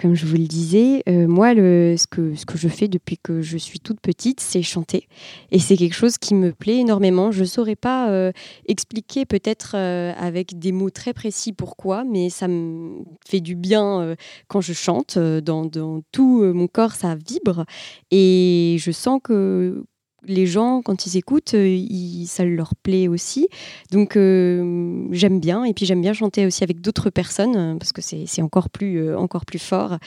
Comme 0.00 0.14
je 0.14 0.26
vous 0.26 0.36
le 0.36 0.48
disais, 0.48 1.04
euh, 1.08 1.28
moi, 1.28 1.54
ce, 1.54 2.06
que, 2.08 2.34
je 2.56 2.68
fais 2.68 2.88
depuis 2.88 3.16
que 3.16 3.42
je 3.42 3.56
suis 3.56 3.78
toute 3.78 4.00
petite, 4.00 4.40
c'est 4.40 4.60
chanter. 4.60 5.06
Et 5.52 5.60
c'est 5.60 5.76
quelque 5.76 5.94
chose 5.94 6.18
qui 6.18 6.34
me 6.34 6.52
plaît 6.52 6.78
énormément. 6.78 7.30
Je 7.30 7.42
ne 7.42 7.46
saurais 7.46 7.76
pas 7.76 8.10
euh, 8.10 8.32
expliquer 8.66 9.24
peut-être 9.24 9.76
euh, 9.76 10.12
avec 10.16 10.58
des 10.58 10.72
mots 10.72 10.90
très 10.90 11.12
précis 11.12 11.52
pourquoi, 11.52 12.02
mais 12.02 12.28
ça 12.28 12.48
me 12.48 13.04
fait 13.24 13.40
du 13.40 13.54
bien 13.54 14.16
quand 14.48 14.60
je 14.60 14.72
chante. 14.72 15.16
Dans, 15.16 15.70
tout 16.10 16.42
mon 16.42 16.66
corps, 16.66 16.92
ça 16.92 17.14
vibre. 17.14 17.64
Et 18.10 18.76
je 18.80 18.90
sens 18.90 19.20
que 19.22 19.84
les 20.26 20.46
gens, 20.46 20.82
quand 20.82 21.06
ils 21.06 21.16
écoutent, 21.16 21.54
euh, 21.54 21.86
ça 22.26 22.44
leur 22.44 22.74
plaît 22.76 23.08
aussi. 23.08 23.48
Donc 23.90 24.16
euh, 24.16 25.06
j'aime 25.12 25.40
bien. 25.40 25.64
Et 25.64 25.74
puis 25.74 25.86
j'aime 25.86 26.00
bien 26.00 26.12
chanter 26.12 26.46
aussi 26.46 26.64
avec 26.64 26.80
d'autres 26.80 27.10
personnes 27.10 27.56
euh, 27.56 27.74
parce 27.76 27.92
que 27.92 28.00
c'est 28.02 28.42
encore, 28.42 28.70
plus, 28.70 29.14
encore 29.14 29.44
plus 29.44 29.58
fort. 29.58 29.98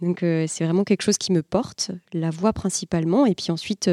Donc 0.00 0.18
c'est 0.20 0.64
vraiment 0.64 0.84
quelque 0.84 1.02
chose 1.02 1.18
qui 1.18 1.32
me 1.32 1.42
porte, 1.42 1.90
la 2.12 2.30
voix 2.30 2.52
principalement. 2.52 3.26
Et 3.26 3.34
puis 3.34 3.50
ensuite, 3.50 3.88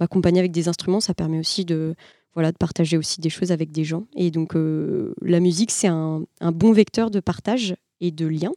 m'accompagner 0.00 0.38
avec 0.38 0.52
des 0.52 0.68
instruments, 0.68 1.00
ça 1.00 1.14
permet 1.14 1.38
aussi 1.38 1.64
de, 1.64 1.94
voilà, 2.34 2.52
de 2.52 2.56
partager 2.56 2.96
aussi 2.96 3.20
des 3.20 3.30
choses 3.30 3.50
avec 3.50 3.72
des 3.72 3.84
gens. 3.84 4.04
Et 4.16 4.30
donc 4.30 4.54
la 4.54 5.40
musique, 5.40 5.70
c'est 5.70 5.88
un, 5.88 6.22
un 6.40 6.52
bon 6.52 6.72
vecteur 6.72 7.10
de 7.10 7.20
partage 7.20 7.74
et 8.00 8.12
de 8.12 8.26
lien. 8.26 8.52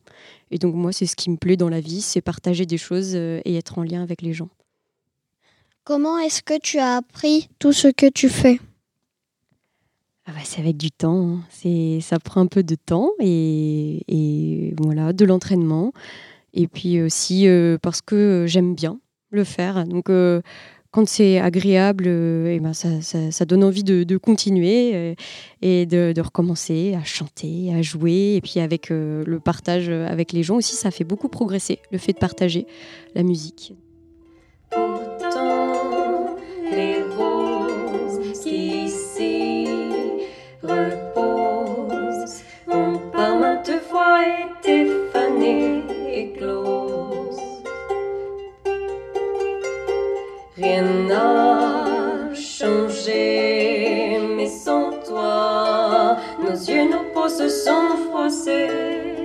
Et 0.52 0.60
donc 0.60 0.76
moi, 0.76 0.92
c'est 0.92 1.08
ce 1.08 1.16
qui 1.16 1.30
me 1.32 1.38
plaît 1.38 1.58
dans 1.58 1.70
la 1.70 1.80
vie, 1.80 2.02
c'est 2.02 2.22
partager 2.22 2.66
des 2.66 2.78
choses 2.78 3.16
et 3.16 3.56
être 3.56 3.80
en 3.80 3.84
lien 3.84 4.04
avec 4.04 4.22
les 4.22 4.34
gens. 4.34 4.50
Comment 5.84 6.20
est-ce 6.20 6.42
que 6.44 6.60
tu 6.60 6.78
as 6.78 6.96
appris 6.98 7.50
tout 7.60 7.74
ce 7.74 7.88
que 7.88 8.08
tu 8.10 8.30
fais? 8.30 8.60
Ah 10.26 10.32
bah, 10.34 10.42
c'est 10.44 10.62
avec 10.62 10.78
du 10.78 10.92
temps, 10.92 11.28
hein. 11.28 11.40
c'est, 11.50 12.00
ça 12.02 12.20
prend 12.20 12.42
un 12.42 12.48
peu 12.48 12.62
de 12.64 12.76
temps 12.76 13.10
et, 13.20 14.04
et 14.08 14.76
voilà, 14.78 15.12
de 15.14 15.26
l'entraînement. 15.26 15.92
Et 16.54 16.68
puis 16.68 17.02
aussi 17.02 17.48
euh, 17.48 17.78
parce 17.82 18.02
que 18.02 18.46
j'aime 18.48 18.76
bien 18.76 19.00
le 19.32 19.44
faire. 19.44 19.86
Donc 19.88 20.10
euh, 20.10 20.42
quand 20.92 21.08
c'est 21.08 21.40
agréable, 21.40 22.04
euh, 22.08 22.60
ben, 22.60 22.74
ça, 22.74 23.02
ça- 23.02 23.32
ça 23.32 23.46
donne 23.46 23.64
envie 23.64 23.84
de, 23.84 24.04
de 24.04 24.18
continuer 24.18 24.92
euh, 24.94 25.16
et 25.64 25.86
de, 25.88 26.14
de 26.14 26.22
recommencer 26.22 26.94
à 26.94 27.04
chanter, 27.04 27.74
à 27.74 27.82
jouer. 27.82 28.36
Et 28.36 28.42
puis 28.42 28.60
avec 28.60 28.92
euh, 28.92 29.24
le 29.26 29.40
partage 29.40 29.90
avec 29.90 30.32
les 30.34 30.44
gens 30.44 30.58
aussi, 30.58 30.76
ça 30.76 30.92
fait 30.92 31.06
beaucoup 31.06 31.30
progresser, 31.30 31.80
le 31.92 31.98
fait 31.98 32.14
de 32.14 32.20
partager 32.20 32.68
la 33.16 33.24
musique. 33.24 33.74
Pourtant, 34.70 35.61
reposent 40.72 42.44
ont 42.68 42.98
par 43.12 43.36
maintes 43.38 43.80
fois 43.90 44.20
été 44.46 44.88
fanées 45.12 45.84
et 46.12 46.34
closes. 46.34 47.40
Rien 50.58 50.84
n'a 51.08 52.34
changé, 52.34 54.20
mais 54.36 54.48
sans 54.48 54.92
toi, 55.08 56.18
nos 56.40 56.58
yeux, 56.70 56.90
nos 56.90 57.06
peaux 57.14 57.30
se 57.30 57.50
sont 57.50 57.98
froissés. 58.08 59.21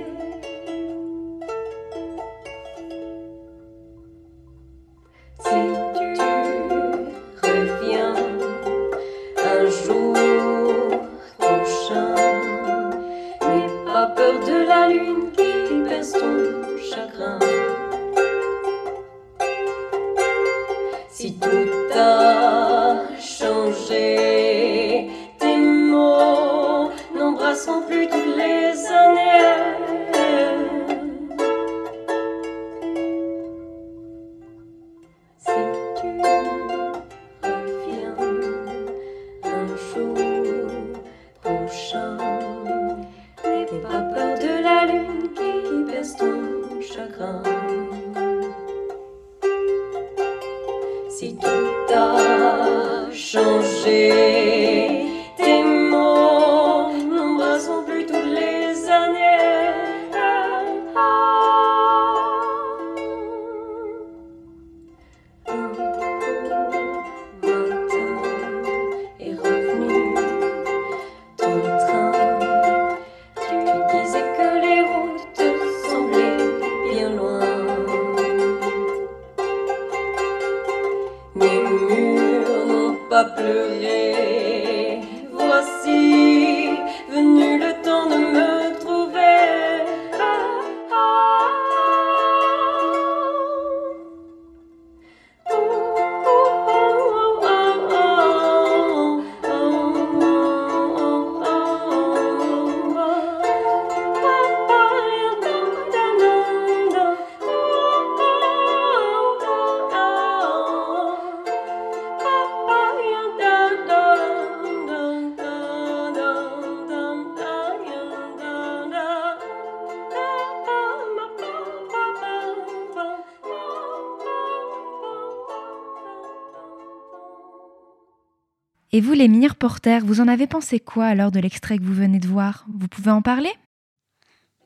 Et 128.97 128.99
vous, 128.99 129.13
les 129.13 129.27
mini-reporters, 129.27 130.03
vous 130.03 130.21
en 130.21 130.27
avez 130.27 130.47
pensé 130.47 130.79
quoi 130.79 131.05
alors 131.05 131.29
de 131.29 131.39
l'extrait 131.39 131.77
que 131.77 131.83
vous 131.83 131.93
venez 131.93 132.17
de 132.17 132.27
voir? 132.27 132.65
Vous 132.67 132.87
pouvez 132.87 133.11
en 133.11 133.21
parler? 133.21 133.51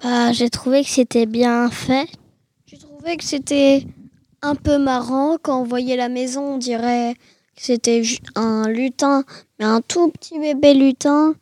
Bah, 0.01 0.31
j'ai 0.31 0.49
trouvé 0.49 0.83
que 0.83 0.89
c'était 0.89 1.25
bien 1.25 1.69
fait. 1.69 2.07
J'ai 2.65 2.77
trouvé 2.77 3.17
que 3.17 3.25
c'était 3.25 3.85
un 4.41 4.55
peu 4.55 4.77
marrant 4.77 5.35
quand 5.43 5.59
on 5.59 5.65
voyait 5.65 5.97
la 5.97 6.07
maison, 6.07 6.53
on 6.53 6.57
dirait 6.57 7.15
que 7.57 7.61
c'était 7.61 8.03
un 8.35 8.69
lutin, 8.69 9.25
mais 9.59 9.65
un 9.65 9.81
tout 9.81 10.09
petit 10.11 10.39
bébé 10.39 10.75
lutin 10.75 11.35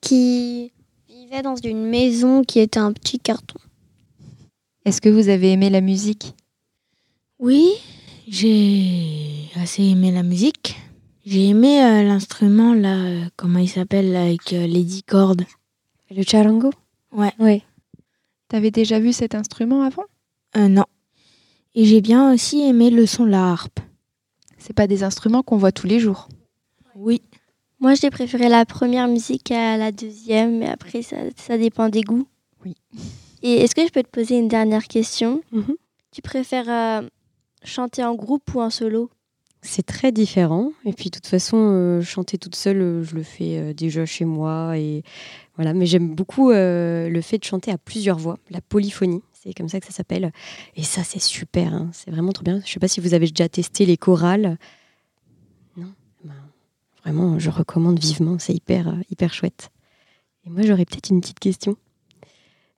qui 0.00 0.70
vivait 1.08 1.42
dans 1.42 1.56
une 1.56 1.86
maison 1.86 2.44
qui 2.44 2.60
était 2.60 2.78
un 2.78 2.92
petit 2.92 3.18
carton. 3.18 3.58
Est-ce 4.84 5.00
que 5.00 5.08
vous 5.08 5.28
avez 5.28 5.50
aimé 5.50 5.70
la 5.70 5.80
musique? 5.80 6.34
Oui, 7.40 7.66
j'ai 8.28 9.50
assez 9.56 9.82
aimé 9.82 10.12
la 10.12 10.22
musique. 10.22 10.76
J'ai 11.24 11.48
aimé 11.48 11.82
euh, 11.82 12.02
l'instrument 12.02 12.74
là, 12.74 12.96
euh, 12.96 13.24
comment 13.36 13.60
il 13.60 13.68
s'appelle, 13.68 14.10
là, 14.12 14.24
avec 14.24 14.52
euh, 14.52 14.66
les 14.66 14.82
dix 14.82 15.02
cordes. 15.04 15.44
Le 16.10 16.22
charango? 16.24 16.70
Ouais. 17.12 17.32
Ouais. 17.38 17.62
T'avais 18.48 18.72
déjà 18.72 18.98
vu 18.98 19.12
cet 19.12 19.34
instrument 19.34 19.82
avant? 19.82 20.04
Euh, 20.56 20.68
non. 20.68 20.84
Et 21.74 21.84
j'ai 21.84 22.00
bien 22.00 22.32
aussi 22.34 22.60
aimé 22.62 22.90
le 22.90 23.06
son 23.06 23.24
de 23.24 23.30
la 23.30 23.52
harpe. 23.52 23.78
C'est 24.58 24.74
pas 24.74 24.86
des 24.86 25.04
instruments 25.04 25.42
qu'on 25.42 25.56
voit 25.56 25.72
tous 25.72 25.86
les 25.86 26.00
jours. 26.00 26.28
Oui. 26.96 27.22
Moi, 27.78 27.94
j'ai 27.94 28.10
préféré 28.10 28.48
la 28.48 28.66
première 28.66 29.08
musique 29.08 29.50
à 29.50 29.76
la 29.76 29.90
deuxième, 29.92 30.58
mais 30.58 30.68
après, 30.68 31.02
ça, 31.02 31.16
ça 31.36 31.56
dépend 31.56 31.88
des 31.88 32.02
goûts. 32.02 32.26
Oui. 32.64 32.74
Et 33.42 33.54
est-ce 33.54 33.74
que 33.74 33.86
je 33.86 33.90
peux 33.90 34.02
te 34.02 34.10
poser 34.10 34.38
une 34.38 34.48
dernière 34.48 34.86
question? 34.86 35.42
Mhm. 35.52 35.76
Tu 36.10 36.20
préfères 36.20 36.68
euh, 36.68 37.08
chanter 37.64 38.04
en 38.04 38.14
groupe 38.14 38.54
ou 38.54 38.60
en 38.60 38.70
solo? 38.70 39.08
C'est 39.64 39.86
très 39.86 40.10
différent. 40.10 40.72
Et 40.84 40.92
puis, 40.92 41.08
de 41.08 41.14
toute 41.14 41.28
façon, 41.28 41.56
euh, 41.56 42.02
chanter 42.02 42.36
toute 42.36 42.56
seule, 42.56 42.80
euh, 42.80 43.02
je 43.04 43.14
le 43.14 43.22
fais 43.22 43.58
euh, 43.58 43.72
déjà 43.72 44.04
chez 44.04 44.24
moi. 44.24 44.76
Et 44.76 45.04
voilà. 45.56 45.72
Mais 45.72 45.86
j'aime 45.86 46.14
beaucoup 46.14 46.50
le 46.50 47.20
fait 47.22 47.38
de 47.38 47.44
chanter 47.44 47.70
à 47.70 47.78
plusieurs 47.78 48.18
voix, 48.18 48.38
la 48.50 48.60
polyphonie. 48.60 49.22
C'est 49.32 49.54
comme 49.54 49.68
ça 49.68 49.78
que 49.80 49.86
ça 49.86 49.92
s'appelle. 49.92 50.32
Et 50.76 50.82
ça, 50.82 51.04
c'est 51.04 51.20
super. 51.20 51.74
hein. 51.74 51.90
C'est 51.92 52.10
vraiment 52.10 52.32
trop 52.32 52.44
bien. 52.44 52.60
Je 52.64 52.72
sais 52.72 52.80
pas 52.80 52.88
si 52.88 53.00
vous 53.00 53.14
avez 53.14 53.28
déjà 53.28 53.48
testé 53.48 53.86
les 53.86 53.96
chorales. 53.96 54.58
Non 55.76 55.92
Ben, 56.24 56.34
Vraiment, 57.04 57.38
je 57.38 57.50
recommande 57.50 58.00
vivement. 58.00 58.38
C'est 58.38 58.54
hyper, 58.54 58.96
hyper 59.10 59.32
chouette. 59.32 59.70
Et 60.44 60.50
moi, 60.50 60.62
j'aurais 60.62 60.84
peut-être 60.84 61.10
une 61.10 61.20
petite 61.20 61.40
question. 61.40 61.76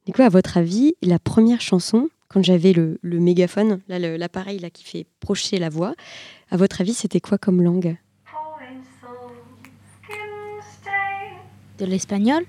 Du 0.06 0.12
coup, 0.12 0.22
à 0.22 0.28
votre 0.28 0.58
avis, 0.58 0.94
la 1.02 1.18
première 1.18 1.62
chanson, 1.62 2.08
quand 2.28 2.42
j'avais 2.42 2.72
le, 2.72 2.98
mégaphone, 3.02 3.80
l'appareil 3.88 4.60
qui 4.72 4.84
fait 4.84 5.06
projeter 5.20 5.58
la 5.58 5.68
voix, 5.68 5.94
à 6.54 6.56
votre 6.56 6.80
avis, 6.82 6.94
c'était 6.94 7.18
quoi 7.18 7.36
comme 7.36 7.62
langue 7.62 7.96
De 11.80 11.84
l'espagnol 11.84 12.44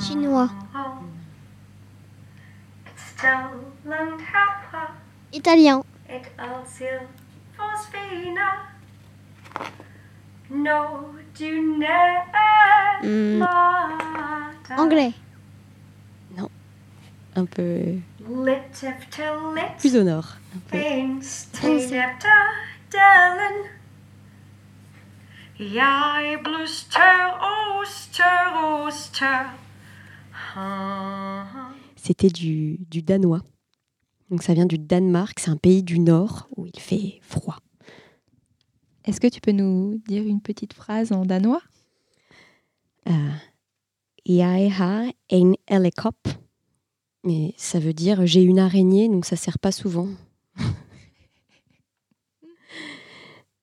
Chinois. 0.00 0.50
Italien. 5.32 5.84
Hmm, 13.04 13.44
Anglais. 14.76 15.12
Un 17.36 17.46
peu 17.46 17.96
plus 19.78 19.96
au 19.96 20.02
nord. 20.04 20.36
un 20.54 20.58
peu. 20.70 20.76
Jeg 25.58 26.38
bluster, 26.42 27.00
oster, 27.80 28.22
oster. 28.86 29.46
Ah. 30.56 31.46
C'était 31.96 32.28
du, 32.28 32.78
du 32.90 33.02
danois. 33.02 33.40
Donc 34.30 34.42
ça 34.42 34.54
vient 34.54 34.66
du 34.66 34.78
Danemark, 34.78 35.38
c'est 35.38 35.50
un 35.50 35.56
pays 35.56 35.82
du 35.82 35.98
nord 35.98 36.48
où 36.56 36.66
il 36.66 36.80
fait 36.80 37.20
froid. 37.22 37.58
Est-ce 39.04 39.20
que 39.20 39.26
tu 39.28 39.40
peux 39.40 39.52
nous 39.52 40.00
dire 40.08 40.22
une 40.26 40.40
petite 40.40 40.72
phrase 40.72 41.12
en 41.12 41.24
danois? 41.24 41.62
Euh, 43.08 43.12
Jeg 44.26 44.72
har 44.72 45.04
en 45.30 45.52
elekop. 45.68 46.16
Mais 47.24 47.54
ça 47.56 47.78
veut 47.78 47.92
dire 47.94 48.26
j'ai 48.26 48.42
une 48.42 48.58
araignée, 48.58 49.08
donc 49.08 49.24
ça 49.24 49.36
sert 49.36 49.58
pas 49.58 49.72
souvent. 49.72 50.08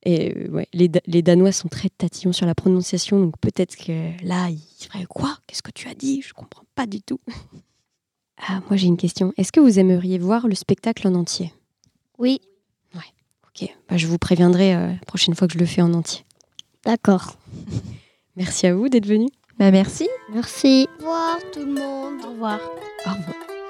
Et 0.03 0.33
euh, 0.35 0.47
ouais, 0.49 0.67
les, 0.73 0.87
Da- 0.87 1.01
les 1.05 1.21
Danois 1.21 1.51
sont 1.51 1.67
très 1.69 1.89
tatillons 1.89 2.33
sur 2.33 2.47
la 2.47 2.55
prononciation, 2.55 3.19
donc 3.19 3.37
peut-être 3.39 3.75
que 3.77 4.11
là, 4.25 4.49
ils 4.49 4.59
feraient 4.89 5.05
quoi? 5.05 5.37
Qu'est-ce 5.45 5.61
que 5.61 5.69
tu 5.71 5.87
as 5.87 5.93
dit? 5.93 6.21
Je 6.23 6.33
comprends 6.33 6.63
pas 6.75 6.87
du 6.87 7.01
tout. 7.01 7.19
Ah, 8.47 8.59
moi 8.67 8.75
j'ai 8.75 8.87
une 8.87 8.97
question. 8.97 9.33
Est-ce 9.37 9.51
que 9.51 9.59
vous 9.59 9.77
aimeriez 9.77 10.17
voir 10.17 10.47
le 10.47 10.55
spectacle 10.55 11.07
en 11.07 11.13
entier? 11.13 11.53
Oui, 12.17 12.41
Ok, 12.95 13.69
bah, 13.87 13.97
je 13.97 14.07
vous 14.07 14.17
préviendrai 14.17 14.73
euh, 14.73 14.87
la 14.93 15.05
prochaine 15.05 15.35
fois 15.35 15.45
que 15.47 15.53
je 15.53 15.59
le 15.59 15.65
fais 15.67 15.83
en 15.83 15.93
entier. 15.93 16.23
d'accord. 16.83 17.37
Merci 18.35 18.65
à 18.65 18.73
vous 18.73 18.89
d'être 18.89 19.05
venus. 19.05 19.29
Bah 19.59 19.69
merci. 19.69 20.07
Merci. 20.33 20.87
Au 20.93 20.97
revoir 21.03 21.37
tout 21.53 21.59
le 21.59 21.73
monde. 21.73 22.25
Au 22.25 22.29
revoir. 22.31 22.59
Au 23.05 23.09
revoir. 23.11 23.60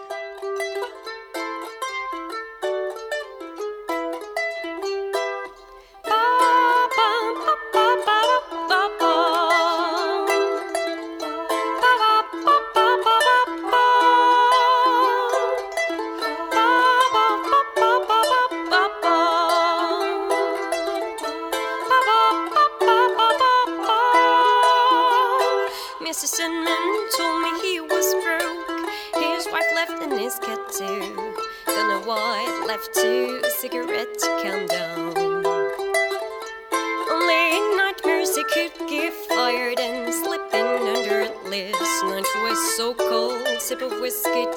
brisket 44.12 44.51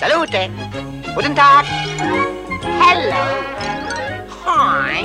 Salute. 0.00 0.50
Guten. 1.14 1.34
Hello. 2.64 3.20
Hi. 4.46 5.04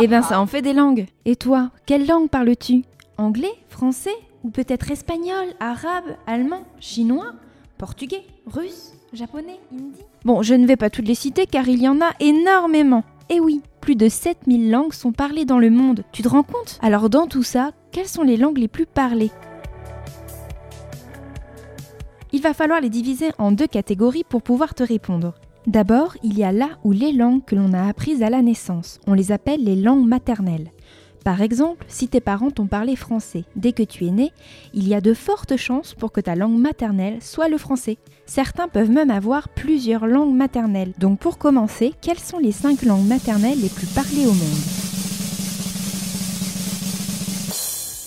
Eh 0.00 0.06
ben 0.06 0.22
ça 0.22 0.40
en 0.40 0.46
fait 0.46 0.62
des 0.62 0.72
langues. 0.72 1.06
Et 1.24 1.34
toi, 1.34 1.70
quelle 1.86 2.06
langue 2.06 2.28
parles-tu? 2.28 2.84
Anglais 3.18 3.50
Français 3.68 4.14
Ou 4.44 4.50
peut-être 4.50 4.92
espagnol, 4.92 5.46
arabe, 5.58 6.04
allemand, 6.28 6.62
chinois, 6.78 7.32
portugais, 7.78 8.22
russe, 8.46 8.92
japonais, 9.12 9.58
hindi? 9.72 9.98
Bon, 10.24 10.42
je 10.42 10.54
ne 10.54 10.68
vais 10.68 10.76
pas 10.76 10.88
toutes 10.88 11.08
les 11.08 11.16
citer 11.16 11.46
car 11.46 11.66
il 11.66 11.82
y 11.82 11.88
en 11.88 12.00
a 12.00 12.12
énormément. 12.20 13.02
Et 13.28 13.40
oui, 13.40 13.60
plus 13.80 13.96
de 13.96 14.08
7000 14.08 14.70
langues 14.70 14.92
sont 14.92 15.10
parlées 15.10 15.46
dans 15.46 15.58
le 15.58 15.70
monde. 15.70 16.04
Tu 16.12 16.22
te 16.22 16.28
rends 16.28 16.44
compte? 16.44 16.78
Alors 16.80 17.10
dans 17.10 17.26
tout 17.26 17.42
ça, 17.42 17.72
quelles 17.90 18.06
sont 18.06 18.22
les 18.22 18.36
langues 18.36 18.58
les 18.58 18.68
plus 18.68 18.86
parlées? 18.86 19.32
Il 22.34 22.40
va 22.40 22.54
falloir 22.54 22.80
les 22.80 22.88
diviser 22.88 23.30
en 23.36 23.52
deux 23.52 23.66
catégories 23.66 24.24
pour 24.26 24.40
pouvoir 24.40 24.74
te 24.74 24.82
répondre. 24.82 25.34
D'abord, 25.66 26.16
il 26.22 26.38
y 26.38 26.44
a 26.44 26.50
là 26.50 26.70
ou 26.82 26.92
les 26.92 27.12
langues 27.12 27.44
que 27.44 27.54
l'on 27.54 27.74
a 27.74 27.86
apprises 27.86 28.22
à 28.22 28.30
la 28.30 28.40
naissance. 28.40 29.00
On 29.06 29.12
les 29.12 29.32
appelle 29.32 29.62
les 29.62 29.76
langues 29.76 30.06
maternelles. 30.06 30.70
Par 31.26 31.42
exemple, 31.42 31.84
si 31.88 32.08
tes 32.08 32.22
parents 32.22 32.50
t'ont 32.50 32.66
parlé 32.66 32.96
français 32.96 33.44
dès 33.54 33.72
que 33.72 33.82
tu 33.82 34.06
es 34.06 34.10
né, 34.10 34.32
il 34.72 34.88
y 34.88 34.94
a 34.94 35.02
de 35.02 35.12
fortes 35.12 35.58
chances 35.58 35.92
pour 35.92 36.10
que 36.10 36.22
ta 36.22 36.34
langue 36.34 36.58
maternelle 36.58 37.18
soit 37.20 37.48
le 37.48 37.58
français. 37.58 37.98
Certains 38.24 38.66
peuvent 38.66 38.90
même 38.90 39.10
avoir 39.10 39.50
plusieurs 39.50 40.06
langues 40.06 40.34
maternelles. 40.34 40.94
Donc 40.98 41.20
pour 41.20 41.36
commencer, 41.36 41.92
quelles 42.00 42.18
sont 42.18 42.38
les 42.38 42.50
5 42.50 42.82
langues 42.82 43.06
maternelles 43.06 43.60
les 43.60 43.68
plus 43.68 43.86
parlées 43.88 44.24
au 44.24 44.32
monde? 44.32 44.62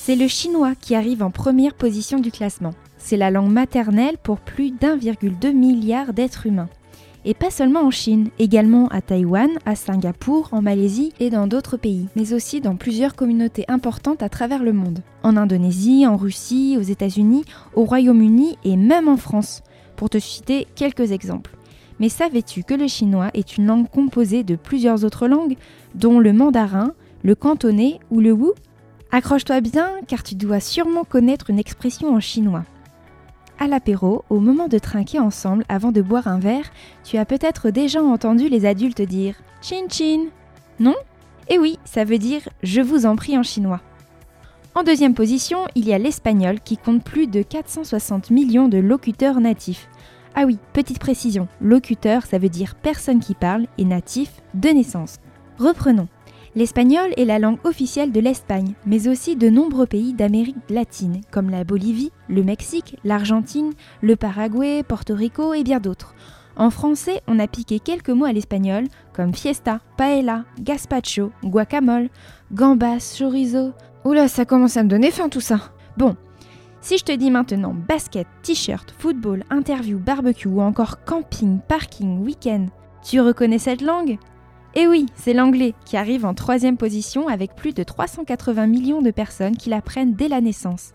C'est 0.05 0.15
le 0.15 0.27
chinois 0.27 0.73
qui 0.75 0.95
arrive 0.95 1.21
en 1.21 1.31
première 1.31 1.75
position 1.75 2.19
du 2.19 2.31
classement. 2.31 2.73
C'est 3.07 3.17
la 3.17 3.29
langue 3.29 3.51
maternelle 3.51 4.17
pour 4.17 4.39
plus 4.39 4.71
d'1,2 4.71 5.53
milliard 5.53 6.11
d'êtres 6.11 6.47
humains. 6.47 6.69
Et 7.23 7.35
pas 7.35 7.51
seulement 7.51 7.83
en 7.83 7.91
Chine, 7.91 8.29
également 8.39 8.87
à 8.87 8.99
Taïwan, 8.99 9.51
à 9.63 9.75
Singapour, 9.75 10.49
en 10.53 10.63
Malaisie 10.63 11.13
et 11.19 11.29
dans 11.29 11.45
d'autres 11.45 11.77
pays, 11.77 12.07
mais 12.15 12.33
aussi 12.33 12.61
dans 12.61 12.75
plusieurs 12.75 13.13
communautés 13.13 13.65
importantes 13.67 14.23
à 14.23 14.29
travers 14.29 14.63
le 14.63 14.73
monde. 14.73 15.03
En 15.21 15.37
Indonésie, 15.37 16.07
en 16.07 16.17
Russie, 16.17 16.77
aux 16.79 16.81
États-Unis, 16.81 17.45
au 17.75 17.83
Royaume-Uni 17.83 18.57
et 18.63 18.75
même 18.75 19.07
en 19.07 19.17
France, 19.17 19.61
pour 19.97 20.09
te 20.09 20.17
citer 20.17 20.65
quelques 20.73 21.11
exemples. 21.11 21.55
Mais 21.99 22.09
savais-tu 22.09 22.63
que 22.63 22.73
le 22.73 22.87
chinois 22.87 23.29
est 23.35 23.55
une 23.57 23.67
langue 23.67 23.87
composée 23.87 24.43
de 24.43 24.55
plusieurs 24.55 25.05
autres 25.05 25.27
langues, 25.27 25.57
dont 25.93 26.19
le 26.19 26.33
mandarin, 26.33 26.93
le 27.23 27.35
cantonais 27.35 27.99
ou 28.09 28.19
le 28.19 28.31
wu? 28.31 28.49
Accroche-toi 29.11 29.61
bien 29.61 29.91
car 30.07 30.23
tu 30.23 30.33
dois 30.33 30.59
sûrement 30.59 31.03
connaître 31.03 31.51
une 31.51 31.59
expression 31.59 32.11
en 32.11 32.19
chinois. 32.19 32.65
À 33.57 33.67
l'apéro, 33.67 34.25
au 34.29 34.39
moment 34.39 34.67
de 34.67 34.77
trinquer 34.77 35.19
ensemble 35.19 35.63
avant 35.69 35.93
de 35.93 36.01
boire 36.01 36.27
un 36.27 36.39
verre, 36.39 36.71
tu 37.03 37.17
as 37.17 37.25
peut-être 37.25 37.69
déjà 37.69 38.03
entendu 38.03 38.49
les 38.49 38.65
adultes 38.65 39.01
dire 39.01 39.35
Chin 39.61 39.87
chin. 39.89 40.25
Non? 40.79 40.95
Eh 41.47 41.57
oui, 41.57 41.79
ça 41.85 42.03
veut 42.03 42.17
dire 42.17 42.41
je 42.63 42.81
vous 42.81 43.05
en 43.05 43.15
prie 43.15 43.37
en 43.37 43.43
chinois. 43.43 43.81
En 44.73 44.83
deuxième 44.83 45.13
position, 45.13 45.59
il 45.75 45.87
y 45.87 45.93
a 45.93 45.97
l'espagnol 45.97 46.59
qui 46.59 46.75
compte 46.75 47.01
plus 47.01 47.27
de 47.27 47.41
460 47.41 48.29
millions 48.29 48.67
de 48.67 48.77
locuteurs 48.77 49.39
natifs. 49.39 49.87
Ah 50.35 50.43
oui, 50.45 50.57
petite 50.73 50.99
précision, 50.99 51.47
locuteur 51.61 52.25
ça 52.25 52.39
veut 52.39 52.49
dire 52.49 52.75
personne 52.75 53.21
qui 53.21 53.35
parle 53.35 53.67
et 53.77 53.85
natif 53.85 54.31
de 54.53 54.67
naissance. 54.67 55.19
Reprenons. 55.59 56.09
L'espagnol 56.57 57.11
est 57.17 57.25
la 57.25 57.37
langue 57.37 57.59
officielle 57.65 58.13
de 58.13 58.21
l'Espagne, 58.21 58.75
mais 58.85 59.09
aussi 59.09 59.35
de 59.35 59.49
nombreux 59.49 59.85
pays 59.85 60.13
d'Amérique 60.13 60.55
latine, 60.69 61.19
comme 61.29 61.49
la 61.49 61.65
Bolivie, 61.65 62.13
le 62.29 62.43
Mexique, 62.43 62.97
l'Argentine, 63.03 63.73
le 64.01 64.15
Paraguay, 64.15 64.81
Porto 64.81 65.15
Rico 65.15 65.53
et 65.53 65.63
bien 65.63 65.81
d'autres. 65.81 66.15
En 66.55 66.69
français, 66.69 67.21
on 67.27 67.39
a 67.39 67.47
piqué 67.47 67.79
quelques 67.79 68.09
mots 68.09 68.23
à 68.23 68.31
l'espagnol, 68.31 68.85
comme 69.11 69.33
fiesta, 69.33 69.81
paella, 69.97 70.45
gazpacho, 70.61 71.33
guacamole, 71.43 72.07
gambas, 72.53 73.17
chorizo. 73.19 73.73
Oula, 74.05 74.29
ça 74.29 74.45
commence 74.45 74.77
à 74.77 74.83
me 74.83 74.89
donner 74.89 75.11
faim 75.11 75.27
tout 75.27 75.41
ça. 75.41 75.59
Bon, 75.97 76.15
si 76.79 76.97
je 76.97 77.03
te 77.03 77.11
dis 77.11 77.31
maintenant 77.31 77.73
basket, 77.73 78.27
t-shirt, 78.43 78.95
football, 78.97 79.43
interview, 79.49 79.97
barbecue 79.99 80.47
ou 80.47 80.61
encore 80.61 81.03
camping, 81.03 81.59
parking, 81.67 82.23
week-end, 82.23 82.67
tu 83.03 83.19
reconnais 83.19 83.59
cette 83.59 83.81
langue? 83.81 84.17
Eh 84.77 84.87
oui, 84.87 85.05
c'est 85.15 85.33
l'anglais 85.33 85.73
qui 85.85 85.95
arrive 85.95 86.25
en 86.25 86.33
troisième 86.33 86.75
position 86.75 87.29
avec 87.29 87.55
plus 87.55 87.73
de 87.73 87.83
380 87.83 88.67
millions 88.67 89.01
de 89.01 89.11
personnes 89.11 89.55
qui 89.55 89.69
l'apprennent 89.69 90.15
dès 90.15 90.27
la 90.27 90.41
naissance. 90.41 90.91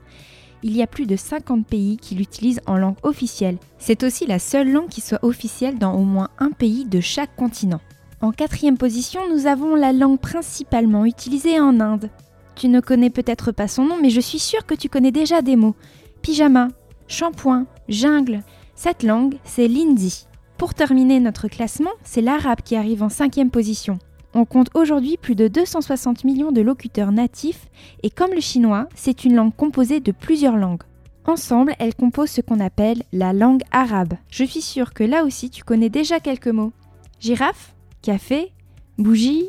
Il 0.63 0.77
y 0.77 0.83
a 0.83 0.87
plus 0.87 1.07
de 1.07 1.17
50 1.17 1.67
pays 1.67 1.97
qui 1.97 2.15
l'utilisent 2.15 2.61
en 2.67 2.77
langue 2.77 2.99
officielle. 3.03 3.57
C'est 3.79 4.03
aussi 4.03 4.27
la 4.27 4.39
seule 4.39 4.71
langue 4.71 4.91
qui 4.91 5.01
soit 5.01 5.25
officielle 5.25 5.79
dans 5.79 5.95
au 5.95 6.05
moins 6.05 6.29
un 6.39 6.51
pays 6.51 6.85
de 6.85 7.01
chaque 7.01 7.35
continent. 7.37 7.81
En 8.21 8.33
quatrième 8.33 8.77
position, 8.77 9.23
nous 9.31 9.47
avons 9.47 9.75
la 9.75 9.95
langue 9.95 10.21
principalement 10.21 11.07
utilisée 11.07 11.59
en 11.59 11.81
Inde. 11.81 12.11
Tu 12.57 12.69
ne 12.69 12.81
connais 12.81 13.09
peut-être 13.09 13.51
pas 13.51 13.69
son 13.69 13.87
nom, 13.87 13.97
mais 14.03 14.11
je 14.11 14.21
suis 14.21 14.39
sûre 14.39 14.67
que 14.67 14.75
tu 14.75 14.91
connais 14.91 15.13
déjà 15.13 15.41
des 15.41 15.57
mots. 15.57 15.75
Pyjama, 16.21 16.69
shampoing, 17.09 17.65
jungle. 17.89 18.43
Cette 18.75 19.03
langue, 19.03 19.37
c'est 19.45 19.69
l'hindi. 19.69 20.27
Pour 20.61 20.75
terminer 20.75 21.21
notre 21.21 21.49
classement, 21.49 21.93
c'est 22.05 22.21
l'arabe 22.21 22.61
qui 22.63 22.77
arrive 22.77 23.03
en 23.03 23.09
cinquième 23.09 23.51
position. 23.51 23.99
On 24.35 24.45
compte 24.45 24.69
aujourd'hui 24.75 25.17
plus 25.17 25.35
de 25.35 25.49
260 25.49 26.25
millions 26.25 26.53
de 26.53 26.61
locuteurs 26.61 27.13
natifs 27.13 27.69
et 28.03 28.11
comme 28.11 28.35
le 28.35 28.43
chinois, 28.43 28.87
c'est 28.95 29.25
une 29.25 29.37
langue 29.37 29.57
composée 29.57 30.01
de 30.01 30.13
plusieurs 30.13 30.59
langues. 30.59 30.83
Ensemble, 31.25 31.73
elles 31.79 31.95
composent 31.95 32.33
ce 32.33 32.43
qu'on 32.43 32.61
appelle 32.61 33.03
la 33.11 33.33
langue 33.33 33.63
arabe. 33.73 34.13
Je 34.31 34.45
suis 34.45 34.61
sûre 34.61 34.93
que 34.93 35.03
là 35.03 35.25
aussi 35.25 35.49
tu 35.49 35.65
connais 35.65 35.89
déjà 35.89 36.21
quelques 36.21 36.49
mots. 36.49 36.75
Girafe, 37.21 37.75
café, 38.03 38.53
bougie, 38.99 39.47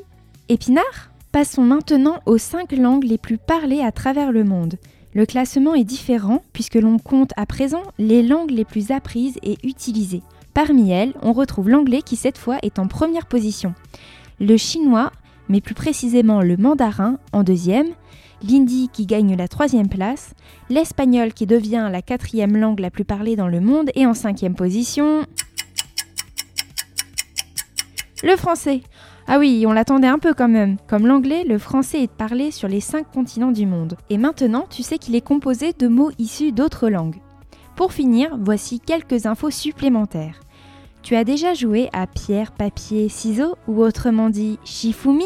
épinard? 0.47 1.11
Passons 1.33 1.63
maintenant 1.63 2.21
aux 2.25 2.37
5 2.37 2.71
langues 2.71 3.03
les 3.03 3.17
plus 3.17 3.37
parlées 3.37 3.81
à 3.81 3.91
travers 3.91 4.31
le 4.31 4.45
monde. 4.45 4.75
Le 5.13 5.25
classement 5.25 5.75
est 5.75 5.83
différent 5.83 6.41
puisque 6.53 6.75
l'on 6.75 6.99
compte 6.99 7.33
à 7.35 7.45
présent 7.45 7.83
les 7.97 8.23
langues 8.23 8.51
les 8.51 8.63
plus 8.63 8.91
apprises 8.91 9.37
et 9.43 9.57
utilisées. 9.63 10.23
Parmi 10.53 10.91
elles, 10.91 11.13
on 11.21 11.31
retrouve 11.31 11.69
l'anglais 11.69 12.01
qui 12.01 12.15
cette 12.15 12.37
fois 12.37 12.57
est 12.61 12.77
en 12.79 12.87
première 12.87 13.25
position, 13.25 13.73
le 14.39 14.57
chinois, 14.57 15.11
mais 15.47 15.61
plus 15.61 15.75
précisément 15.75 16.41
le 16.41 16.57
mandarin 16.57 17.17
en 17.31 17.43
deuxième, 17.43 17.87
l'hindi 18.43 18.89
qui 18.91 19.05
gagne 19.05 19.35
la 19.37 19.47
troisième 19.47 19.87
place, 19.87 20.33
l'espagnol 20.69 21.33
qui 21.33 21.45
devient 21.45 21.89
la 21.91 22.01
quatrième 22.01 22.57
langue 22.57 22.79
la 22.79 22.89
plus 22.89 23.05
parlée 23.05 23.35
dans 23.35 23.47
le 23.47 23.61
monde 23.61 23.91
et 23.95 24.05
en 24.05 24.13
cinquième 24.13 24.55
position, 24.55 25.25
le 28.23 28.35
français. 28.35 28.81
Ah 29.27 29.39
oui, 29.39 29.63
on 29.65 29.71
l'attendait 29.71 30.07
un 30.07 30.19
peu 30.19 30.33
quand 30.33 30.49
même. 30.49 30.77
Comme 30.87 31.07
l'anglais, 31.07 31.43
le 31.47 31.57
français 31.57 32.03
est 32.03 32.11
parlé 32.11 32.51
sur 32.51 32.67
les 32.67 32.81
cinq 32.81 33.09
continents 33.11 33.51
du 33.51 33.65
monde. 33.65 33.95
Et 34.09 34.17
maintenant, 34.17 34.65
tu 34.69 34.83
sais 34.83 34.97
qu'il 34.97 35.15
est 35.15 35.25
composé 35.25 35.73
de 35.73 35.87
mots 35.87 36.11
issus 36.19 36.51
d'autres 36.51 36.89
langues. 36.89 37.17
Pour 37.75 37.93
finir, 37.93 38.37
voici 38.39 38.79
quelques 38.79 39.25
infos 39.25 39.49
supplémentaires. 39.49 40.39
Tu 41.01 41.15
as 41.15 41.23
déjà 41.23 41.53
joué 41.53 41.89
à 41.93 42.05
pierre, 42.05 42.51
papier, 42.51 43.09
ciseaux 43.09 43.55
ou 43.67 43.81
autrement 43.81 44.29
dit 44.29 44.59
shifumi? 44.63 45.25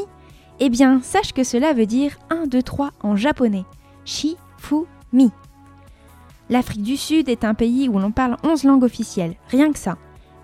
Eh 0.59 0.69
bien, 0.69 1.01
sache 1.01 1.33
que 1.33 1.43
cela 1.43 1.73
veut 1.73 1.85
dire 1.85 2.17
1, 2.29 2.47
2, 2.47 2.63
3 2.63 2.91
en 3.01 3.15
japonais. 3.15 3.65
Shifumi. 4.05 5.31
L'Afrique 6.49 6.83
du 6.83 6.95
Sud 6.95 7.27
est 7.27 7.43
un 7.43 7.55
pays 7.55 7.89
où 7.89 7.99
l'on 7.99 8.11
parle 8.11 8.37
11 8.43 8.63
langues 8.63 8.83
officielles, 8.83 9.35
rien 9.49 9.71
que 9.71 9.79
ça. 9.79 9.97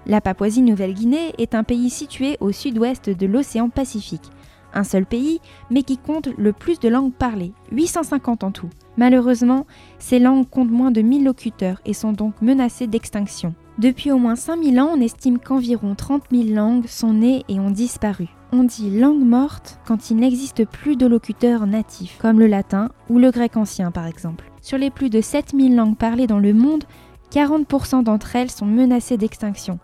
La 0.07 0.19
Papouasie-Nouvelle-Guinée 0.19 1.33
est 1.37 1.53
un 1.53 1.63
pays 1.63 1.91
situé 1.91 2.37
au 2.39 2.51
sud-ouest 2.51 3.09
de 3.09 3.27
l'océan 3.27 3.69
Pacifique. 3.69 4.31
Un 4.73 4.83
seul 4.83 5.05
pays, 5.05 5.39
mais 5.69 5.83
qui 5.83 5.97
compte 5.97 6.29
le 6.37 6.53
plus 6.53 6.79
de 6.79 6.89
langues 6.89 7.13
parlées, 7.13 7.53
850 7.71 8.43
en 8.43 8.51
tout. 8.51 8.69
Malheureusement, 8.97 9.65
ces 9.99 10.19
langues 10.19 10.49
comptent 10.49 10.71
moins 10.71 10.91
de 10.91 11.01
1000 11.01 11.23
locuteurs 11.23 11.81
et 11.85 11.93
sont 11.93 12.13
donc 12.13 12.41
menacées 12.41 12.87
d'extinction. 12.87 13.53
Depuis 13.77 14.11
au 14.11 14.17
moins 14.17 14.35
5000 14.35 14.79
ans, 14.79 14.91
on 14.95 15.01
estime 15.01 15.39
qu'environ 15.39 15.95
30 15.95 16.23
000 16.31 16.53
langues 16.53 16.87
sont 16.87 17.13
nées 17.13 17.43
et 17.47 17.59
ont 17.59 17.71
disparu. 17.71 18.27
On 18.51 18.63
dit 18.63 18.99
langue 18.99 19.23
morte 19.23 19.79
quand 19.87 20.11
il 20.11 20.17
n'existe 20.17 20.65
plus 20.65 20.97
de 20.97 21.07
locuteurs 21.07 21.65
natifs, 21.65 22.17
comme 22.21 22.39
le 22.39 22.47
latin 22.47 22.89
ou 23.09 23.17
le 23.17 23.31
grec 23.31 23.55
ancien 23.55 23.91
par 23.91 24.07
exemple. 24.07 24.51
Sur 24.61 24.77
les 24.77 24.89
plus 24.89 25.09
de 25.09 25.21
7000 25.21 25.75
langues 25.75 25.97
parlées 25.97 26.27
dans 26.27 26.39
le 26.39 26.53
monde, 26.53 26.83
40% 27.31 28.03
d'entre 28.03 28.35
elles 28.35 28.51
sont 28.51 28.65
menacées 28.65 29.17
d'extinction. 29.17 29.79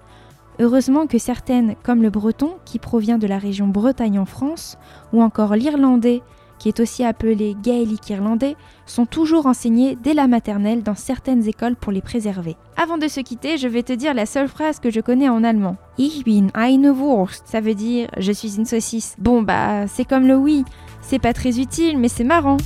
Heureusement 0.60 1.06
que 1.08 1.20
certaines, 1.20 1.76
comme 1.84 2.02
le 2.02 2.10
breton, 2.10 2.56
qui 2.66 2.80
provient 2.80 3.18
de 3.18 3.28
la 3.28 3.38
région 3.38 3.68
Bretagne 3.68 4.20
en 4.20 4.26
France, 4.26 4.78
ou 5.14 5.22
encore 5.22 5.56
l'irlandais, 5.56 6.24
qui 6.58 6.70
est 6.70 6.80
aussi 6.80 7.04
appelé 7.04 7.56
gaélique 7.62 8.10
irlandais, 8.10 8.56
sont 8.86 9.06
toujours 9.06 9.46
enseignés 9.46 9.98
dès 10.02 10.14
la 10.14 10.28
maternelle 10.28 10.82
dans 10.82 10.96
certaines 10.96 11.48
écoles 11.48 11.76
pour 11.76 11.92
les 11.92 12.02
préserver. 12.02 12.56
Avant 12.76 12.98
de 12.98 13.08
se 13.08 13.20
quitter, 13.20 13.58
je 13.58 13.68
vais 13.68 13.84
te 13.84 13.94
dire 13.94 14.14
la 14.14 14.26
seule 14.26 14.48
phrase 14.48 14.80
que 14.80 14.90
je 14.90 15.02
connais 15.02 15.30
en 15.30 15.44
allemand. 15.44 15.78
Ich 16.00 16.24
bin 16.24 16.48
eine 16.56 16.92
Wurst. 16.92 17.44
Ça 17.46 17.62
veut 17.62 17.76
dire 17.76 18.10
je 18.18 18.32
suis 18.32 18.58
une 18.58 18.66
saucisse. 18.66 19.16
Bon 19.20 19.42
bah, 19.42 19.88
c'est 19.88 20.06
comme 20.06 20.28
le 20.28 20.36
oui. 20.36 20.66
C'est 21.02 21.20
pas 21.20 21.34
très 21.34 21.60
utile, 21.60 21.98
mais 22.00 22.10
c'est 22.10 22.24
marrant. 22.24 22.58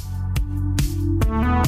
Thank 1.23 1.62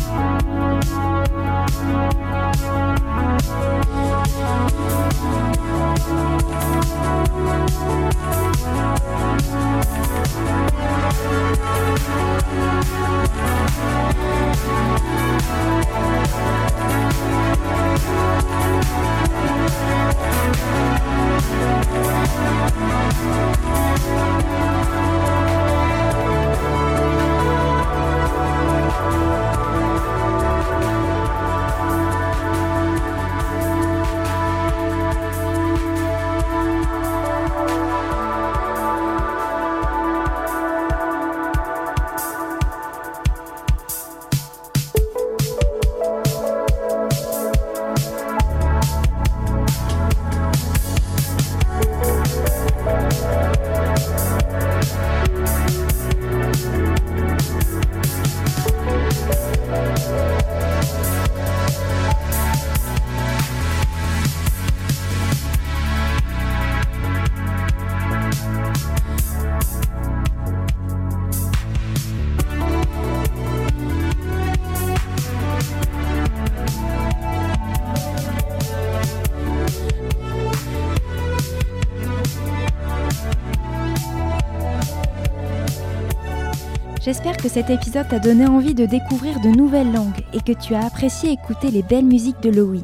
J'espère 87.03 87.35
que 87.35 87.49
cet 87.49 87.69
épisode 87.69 88.07
t'a 88.07 88.19
donné 88.19 88.47
envie 88.47 88.73
de 88.73 88.85
découvrir 88.85 89.41
de 89.41 89.49
nouvelles 89.49 89.91
langues 89.91 90.23
et 90.33 90.39
que 90.39 90.57
tu 90.57 90.73
as 90.73 90.85
apprécié 90.85 91.31
écouter 91.31 91.69
les 91.69 91.83
belles 91.83 92.05
musiques 92.05 92.39
de 92.39 92.49
Loï. 92.49 92.81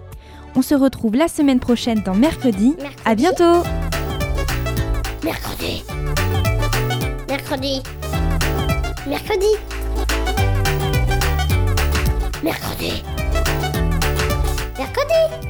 On 0.58 0.62
se 0.62 0.76
retrouve 0.76 1.16
la 1.16 1.30
semaine 1.30 1.62
prochaine 1.62 2.02
dans 2.04 2.16
Mercredi. 2.16 2.76
Mercredi. 2.78 3.02
À 3.06 3.16
bientôt 3.16 3.64
Mercredi. 5.24 5.84
Mercredi. 7.30 7.82
Mercredi. 9.08 9.56
Mercredi. 12.44 13.04
Mercredi. 14.78 15.49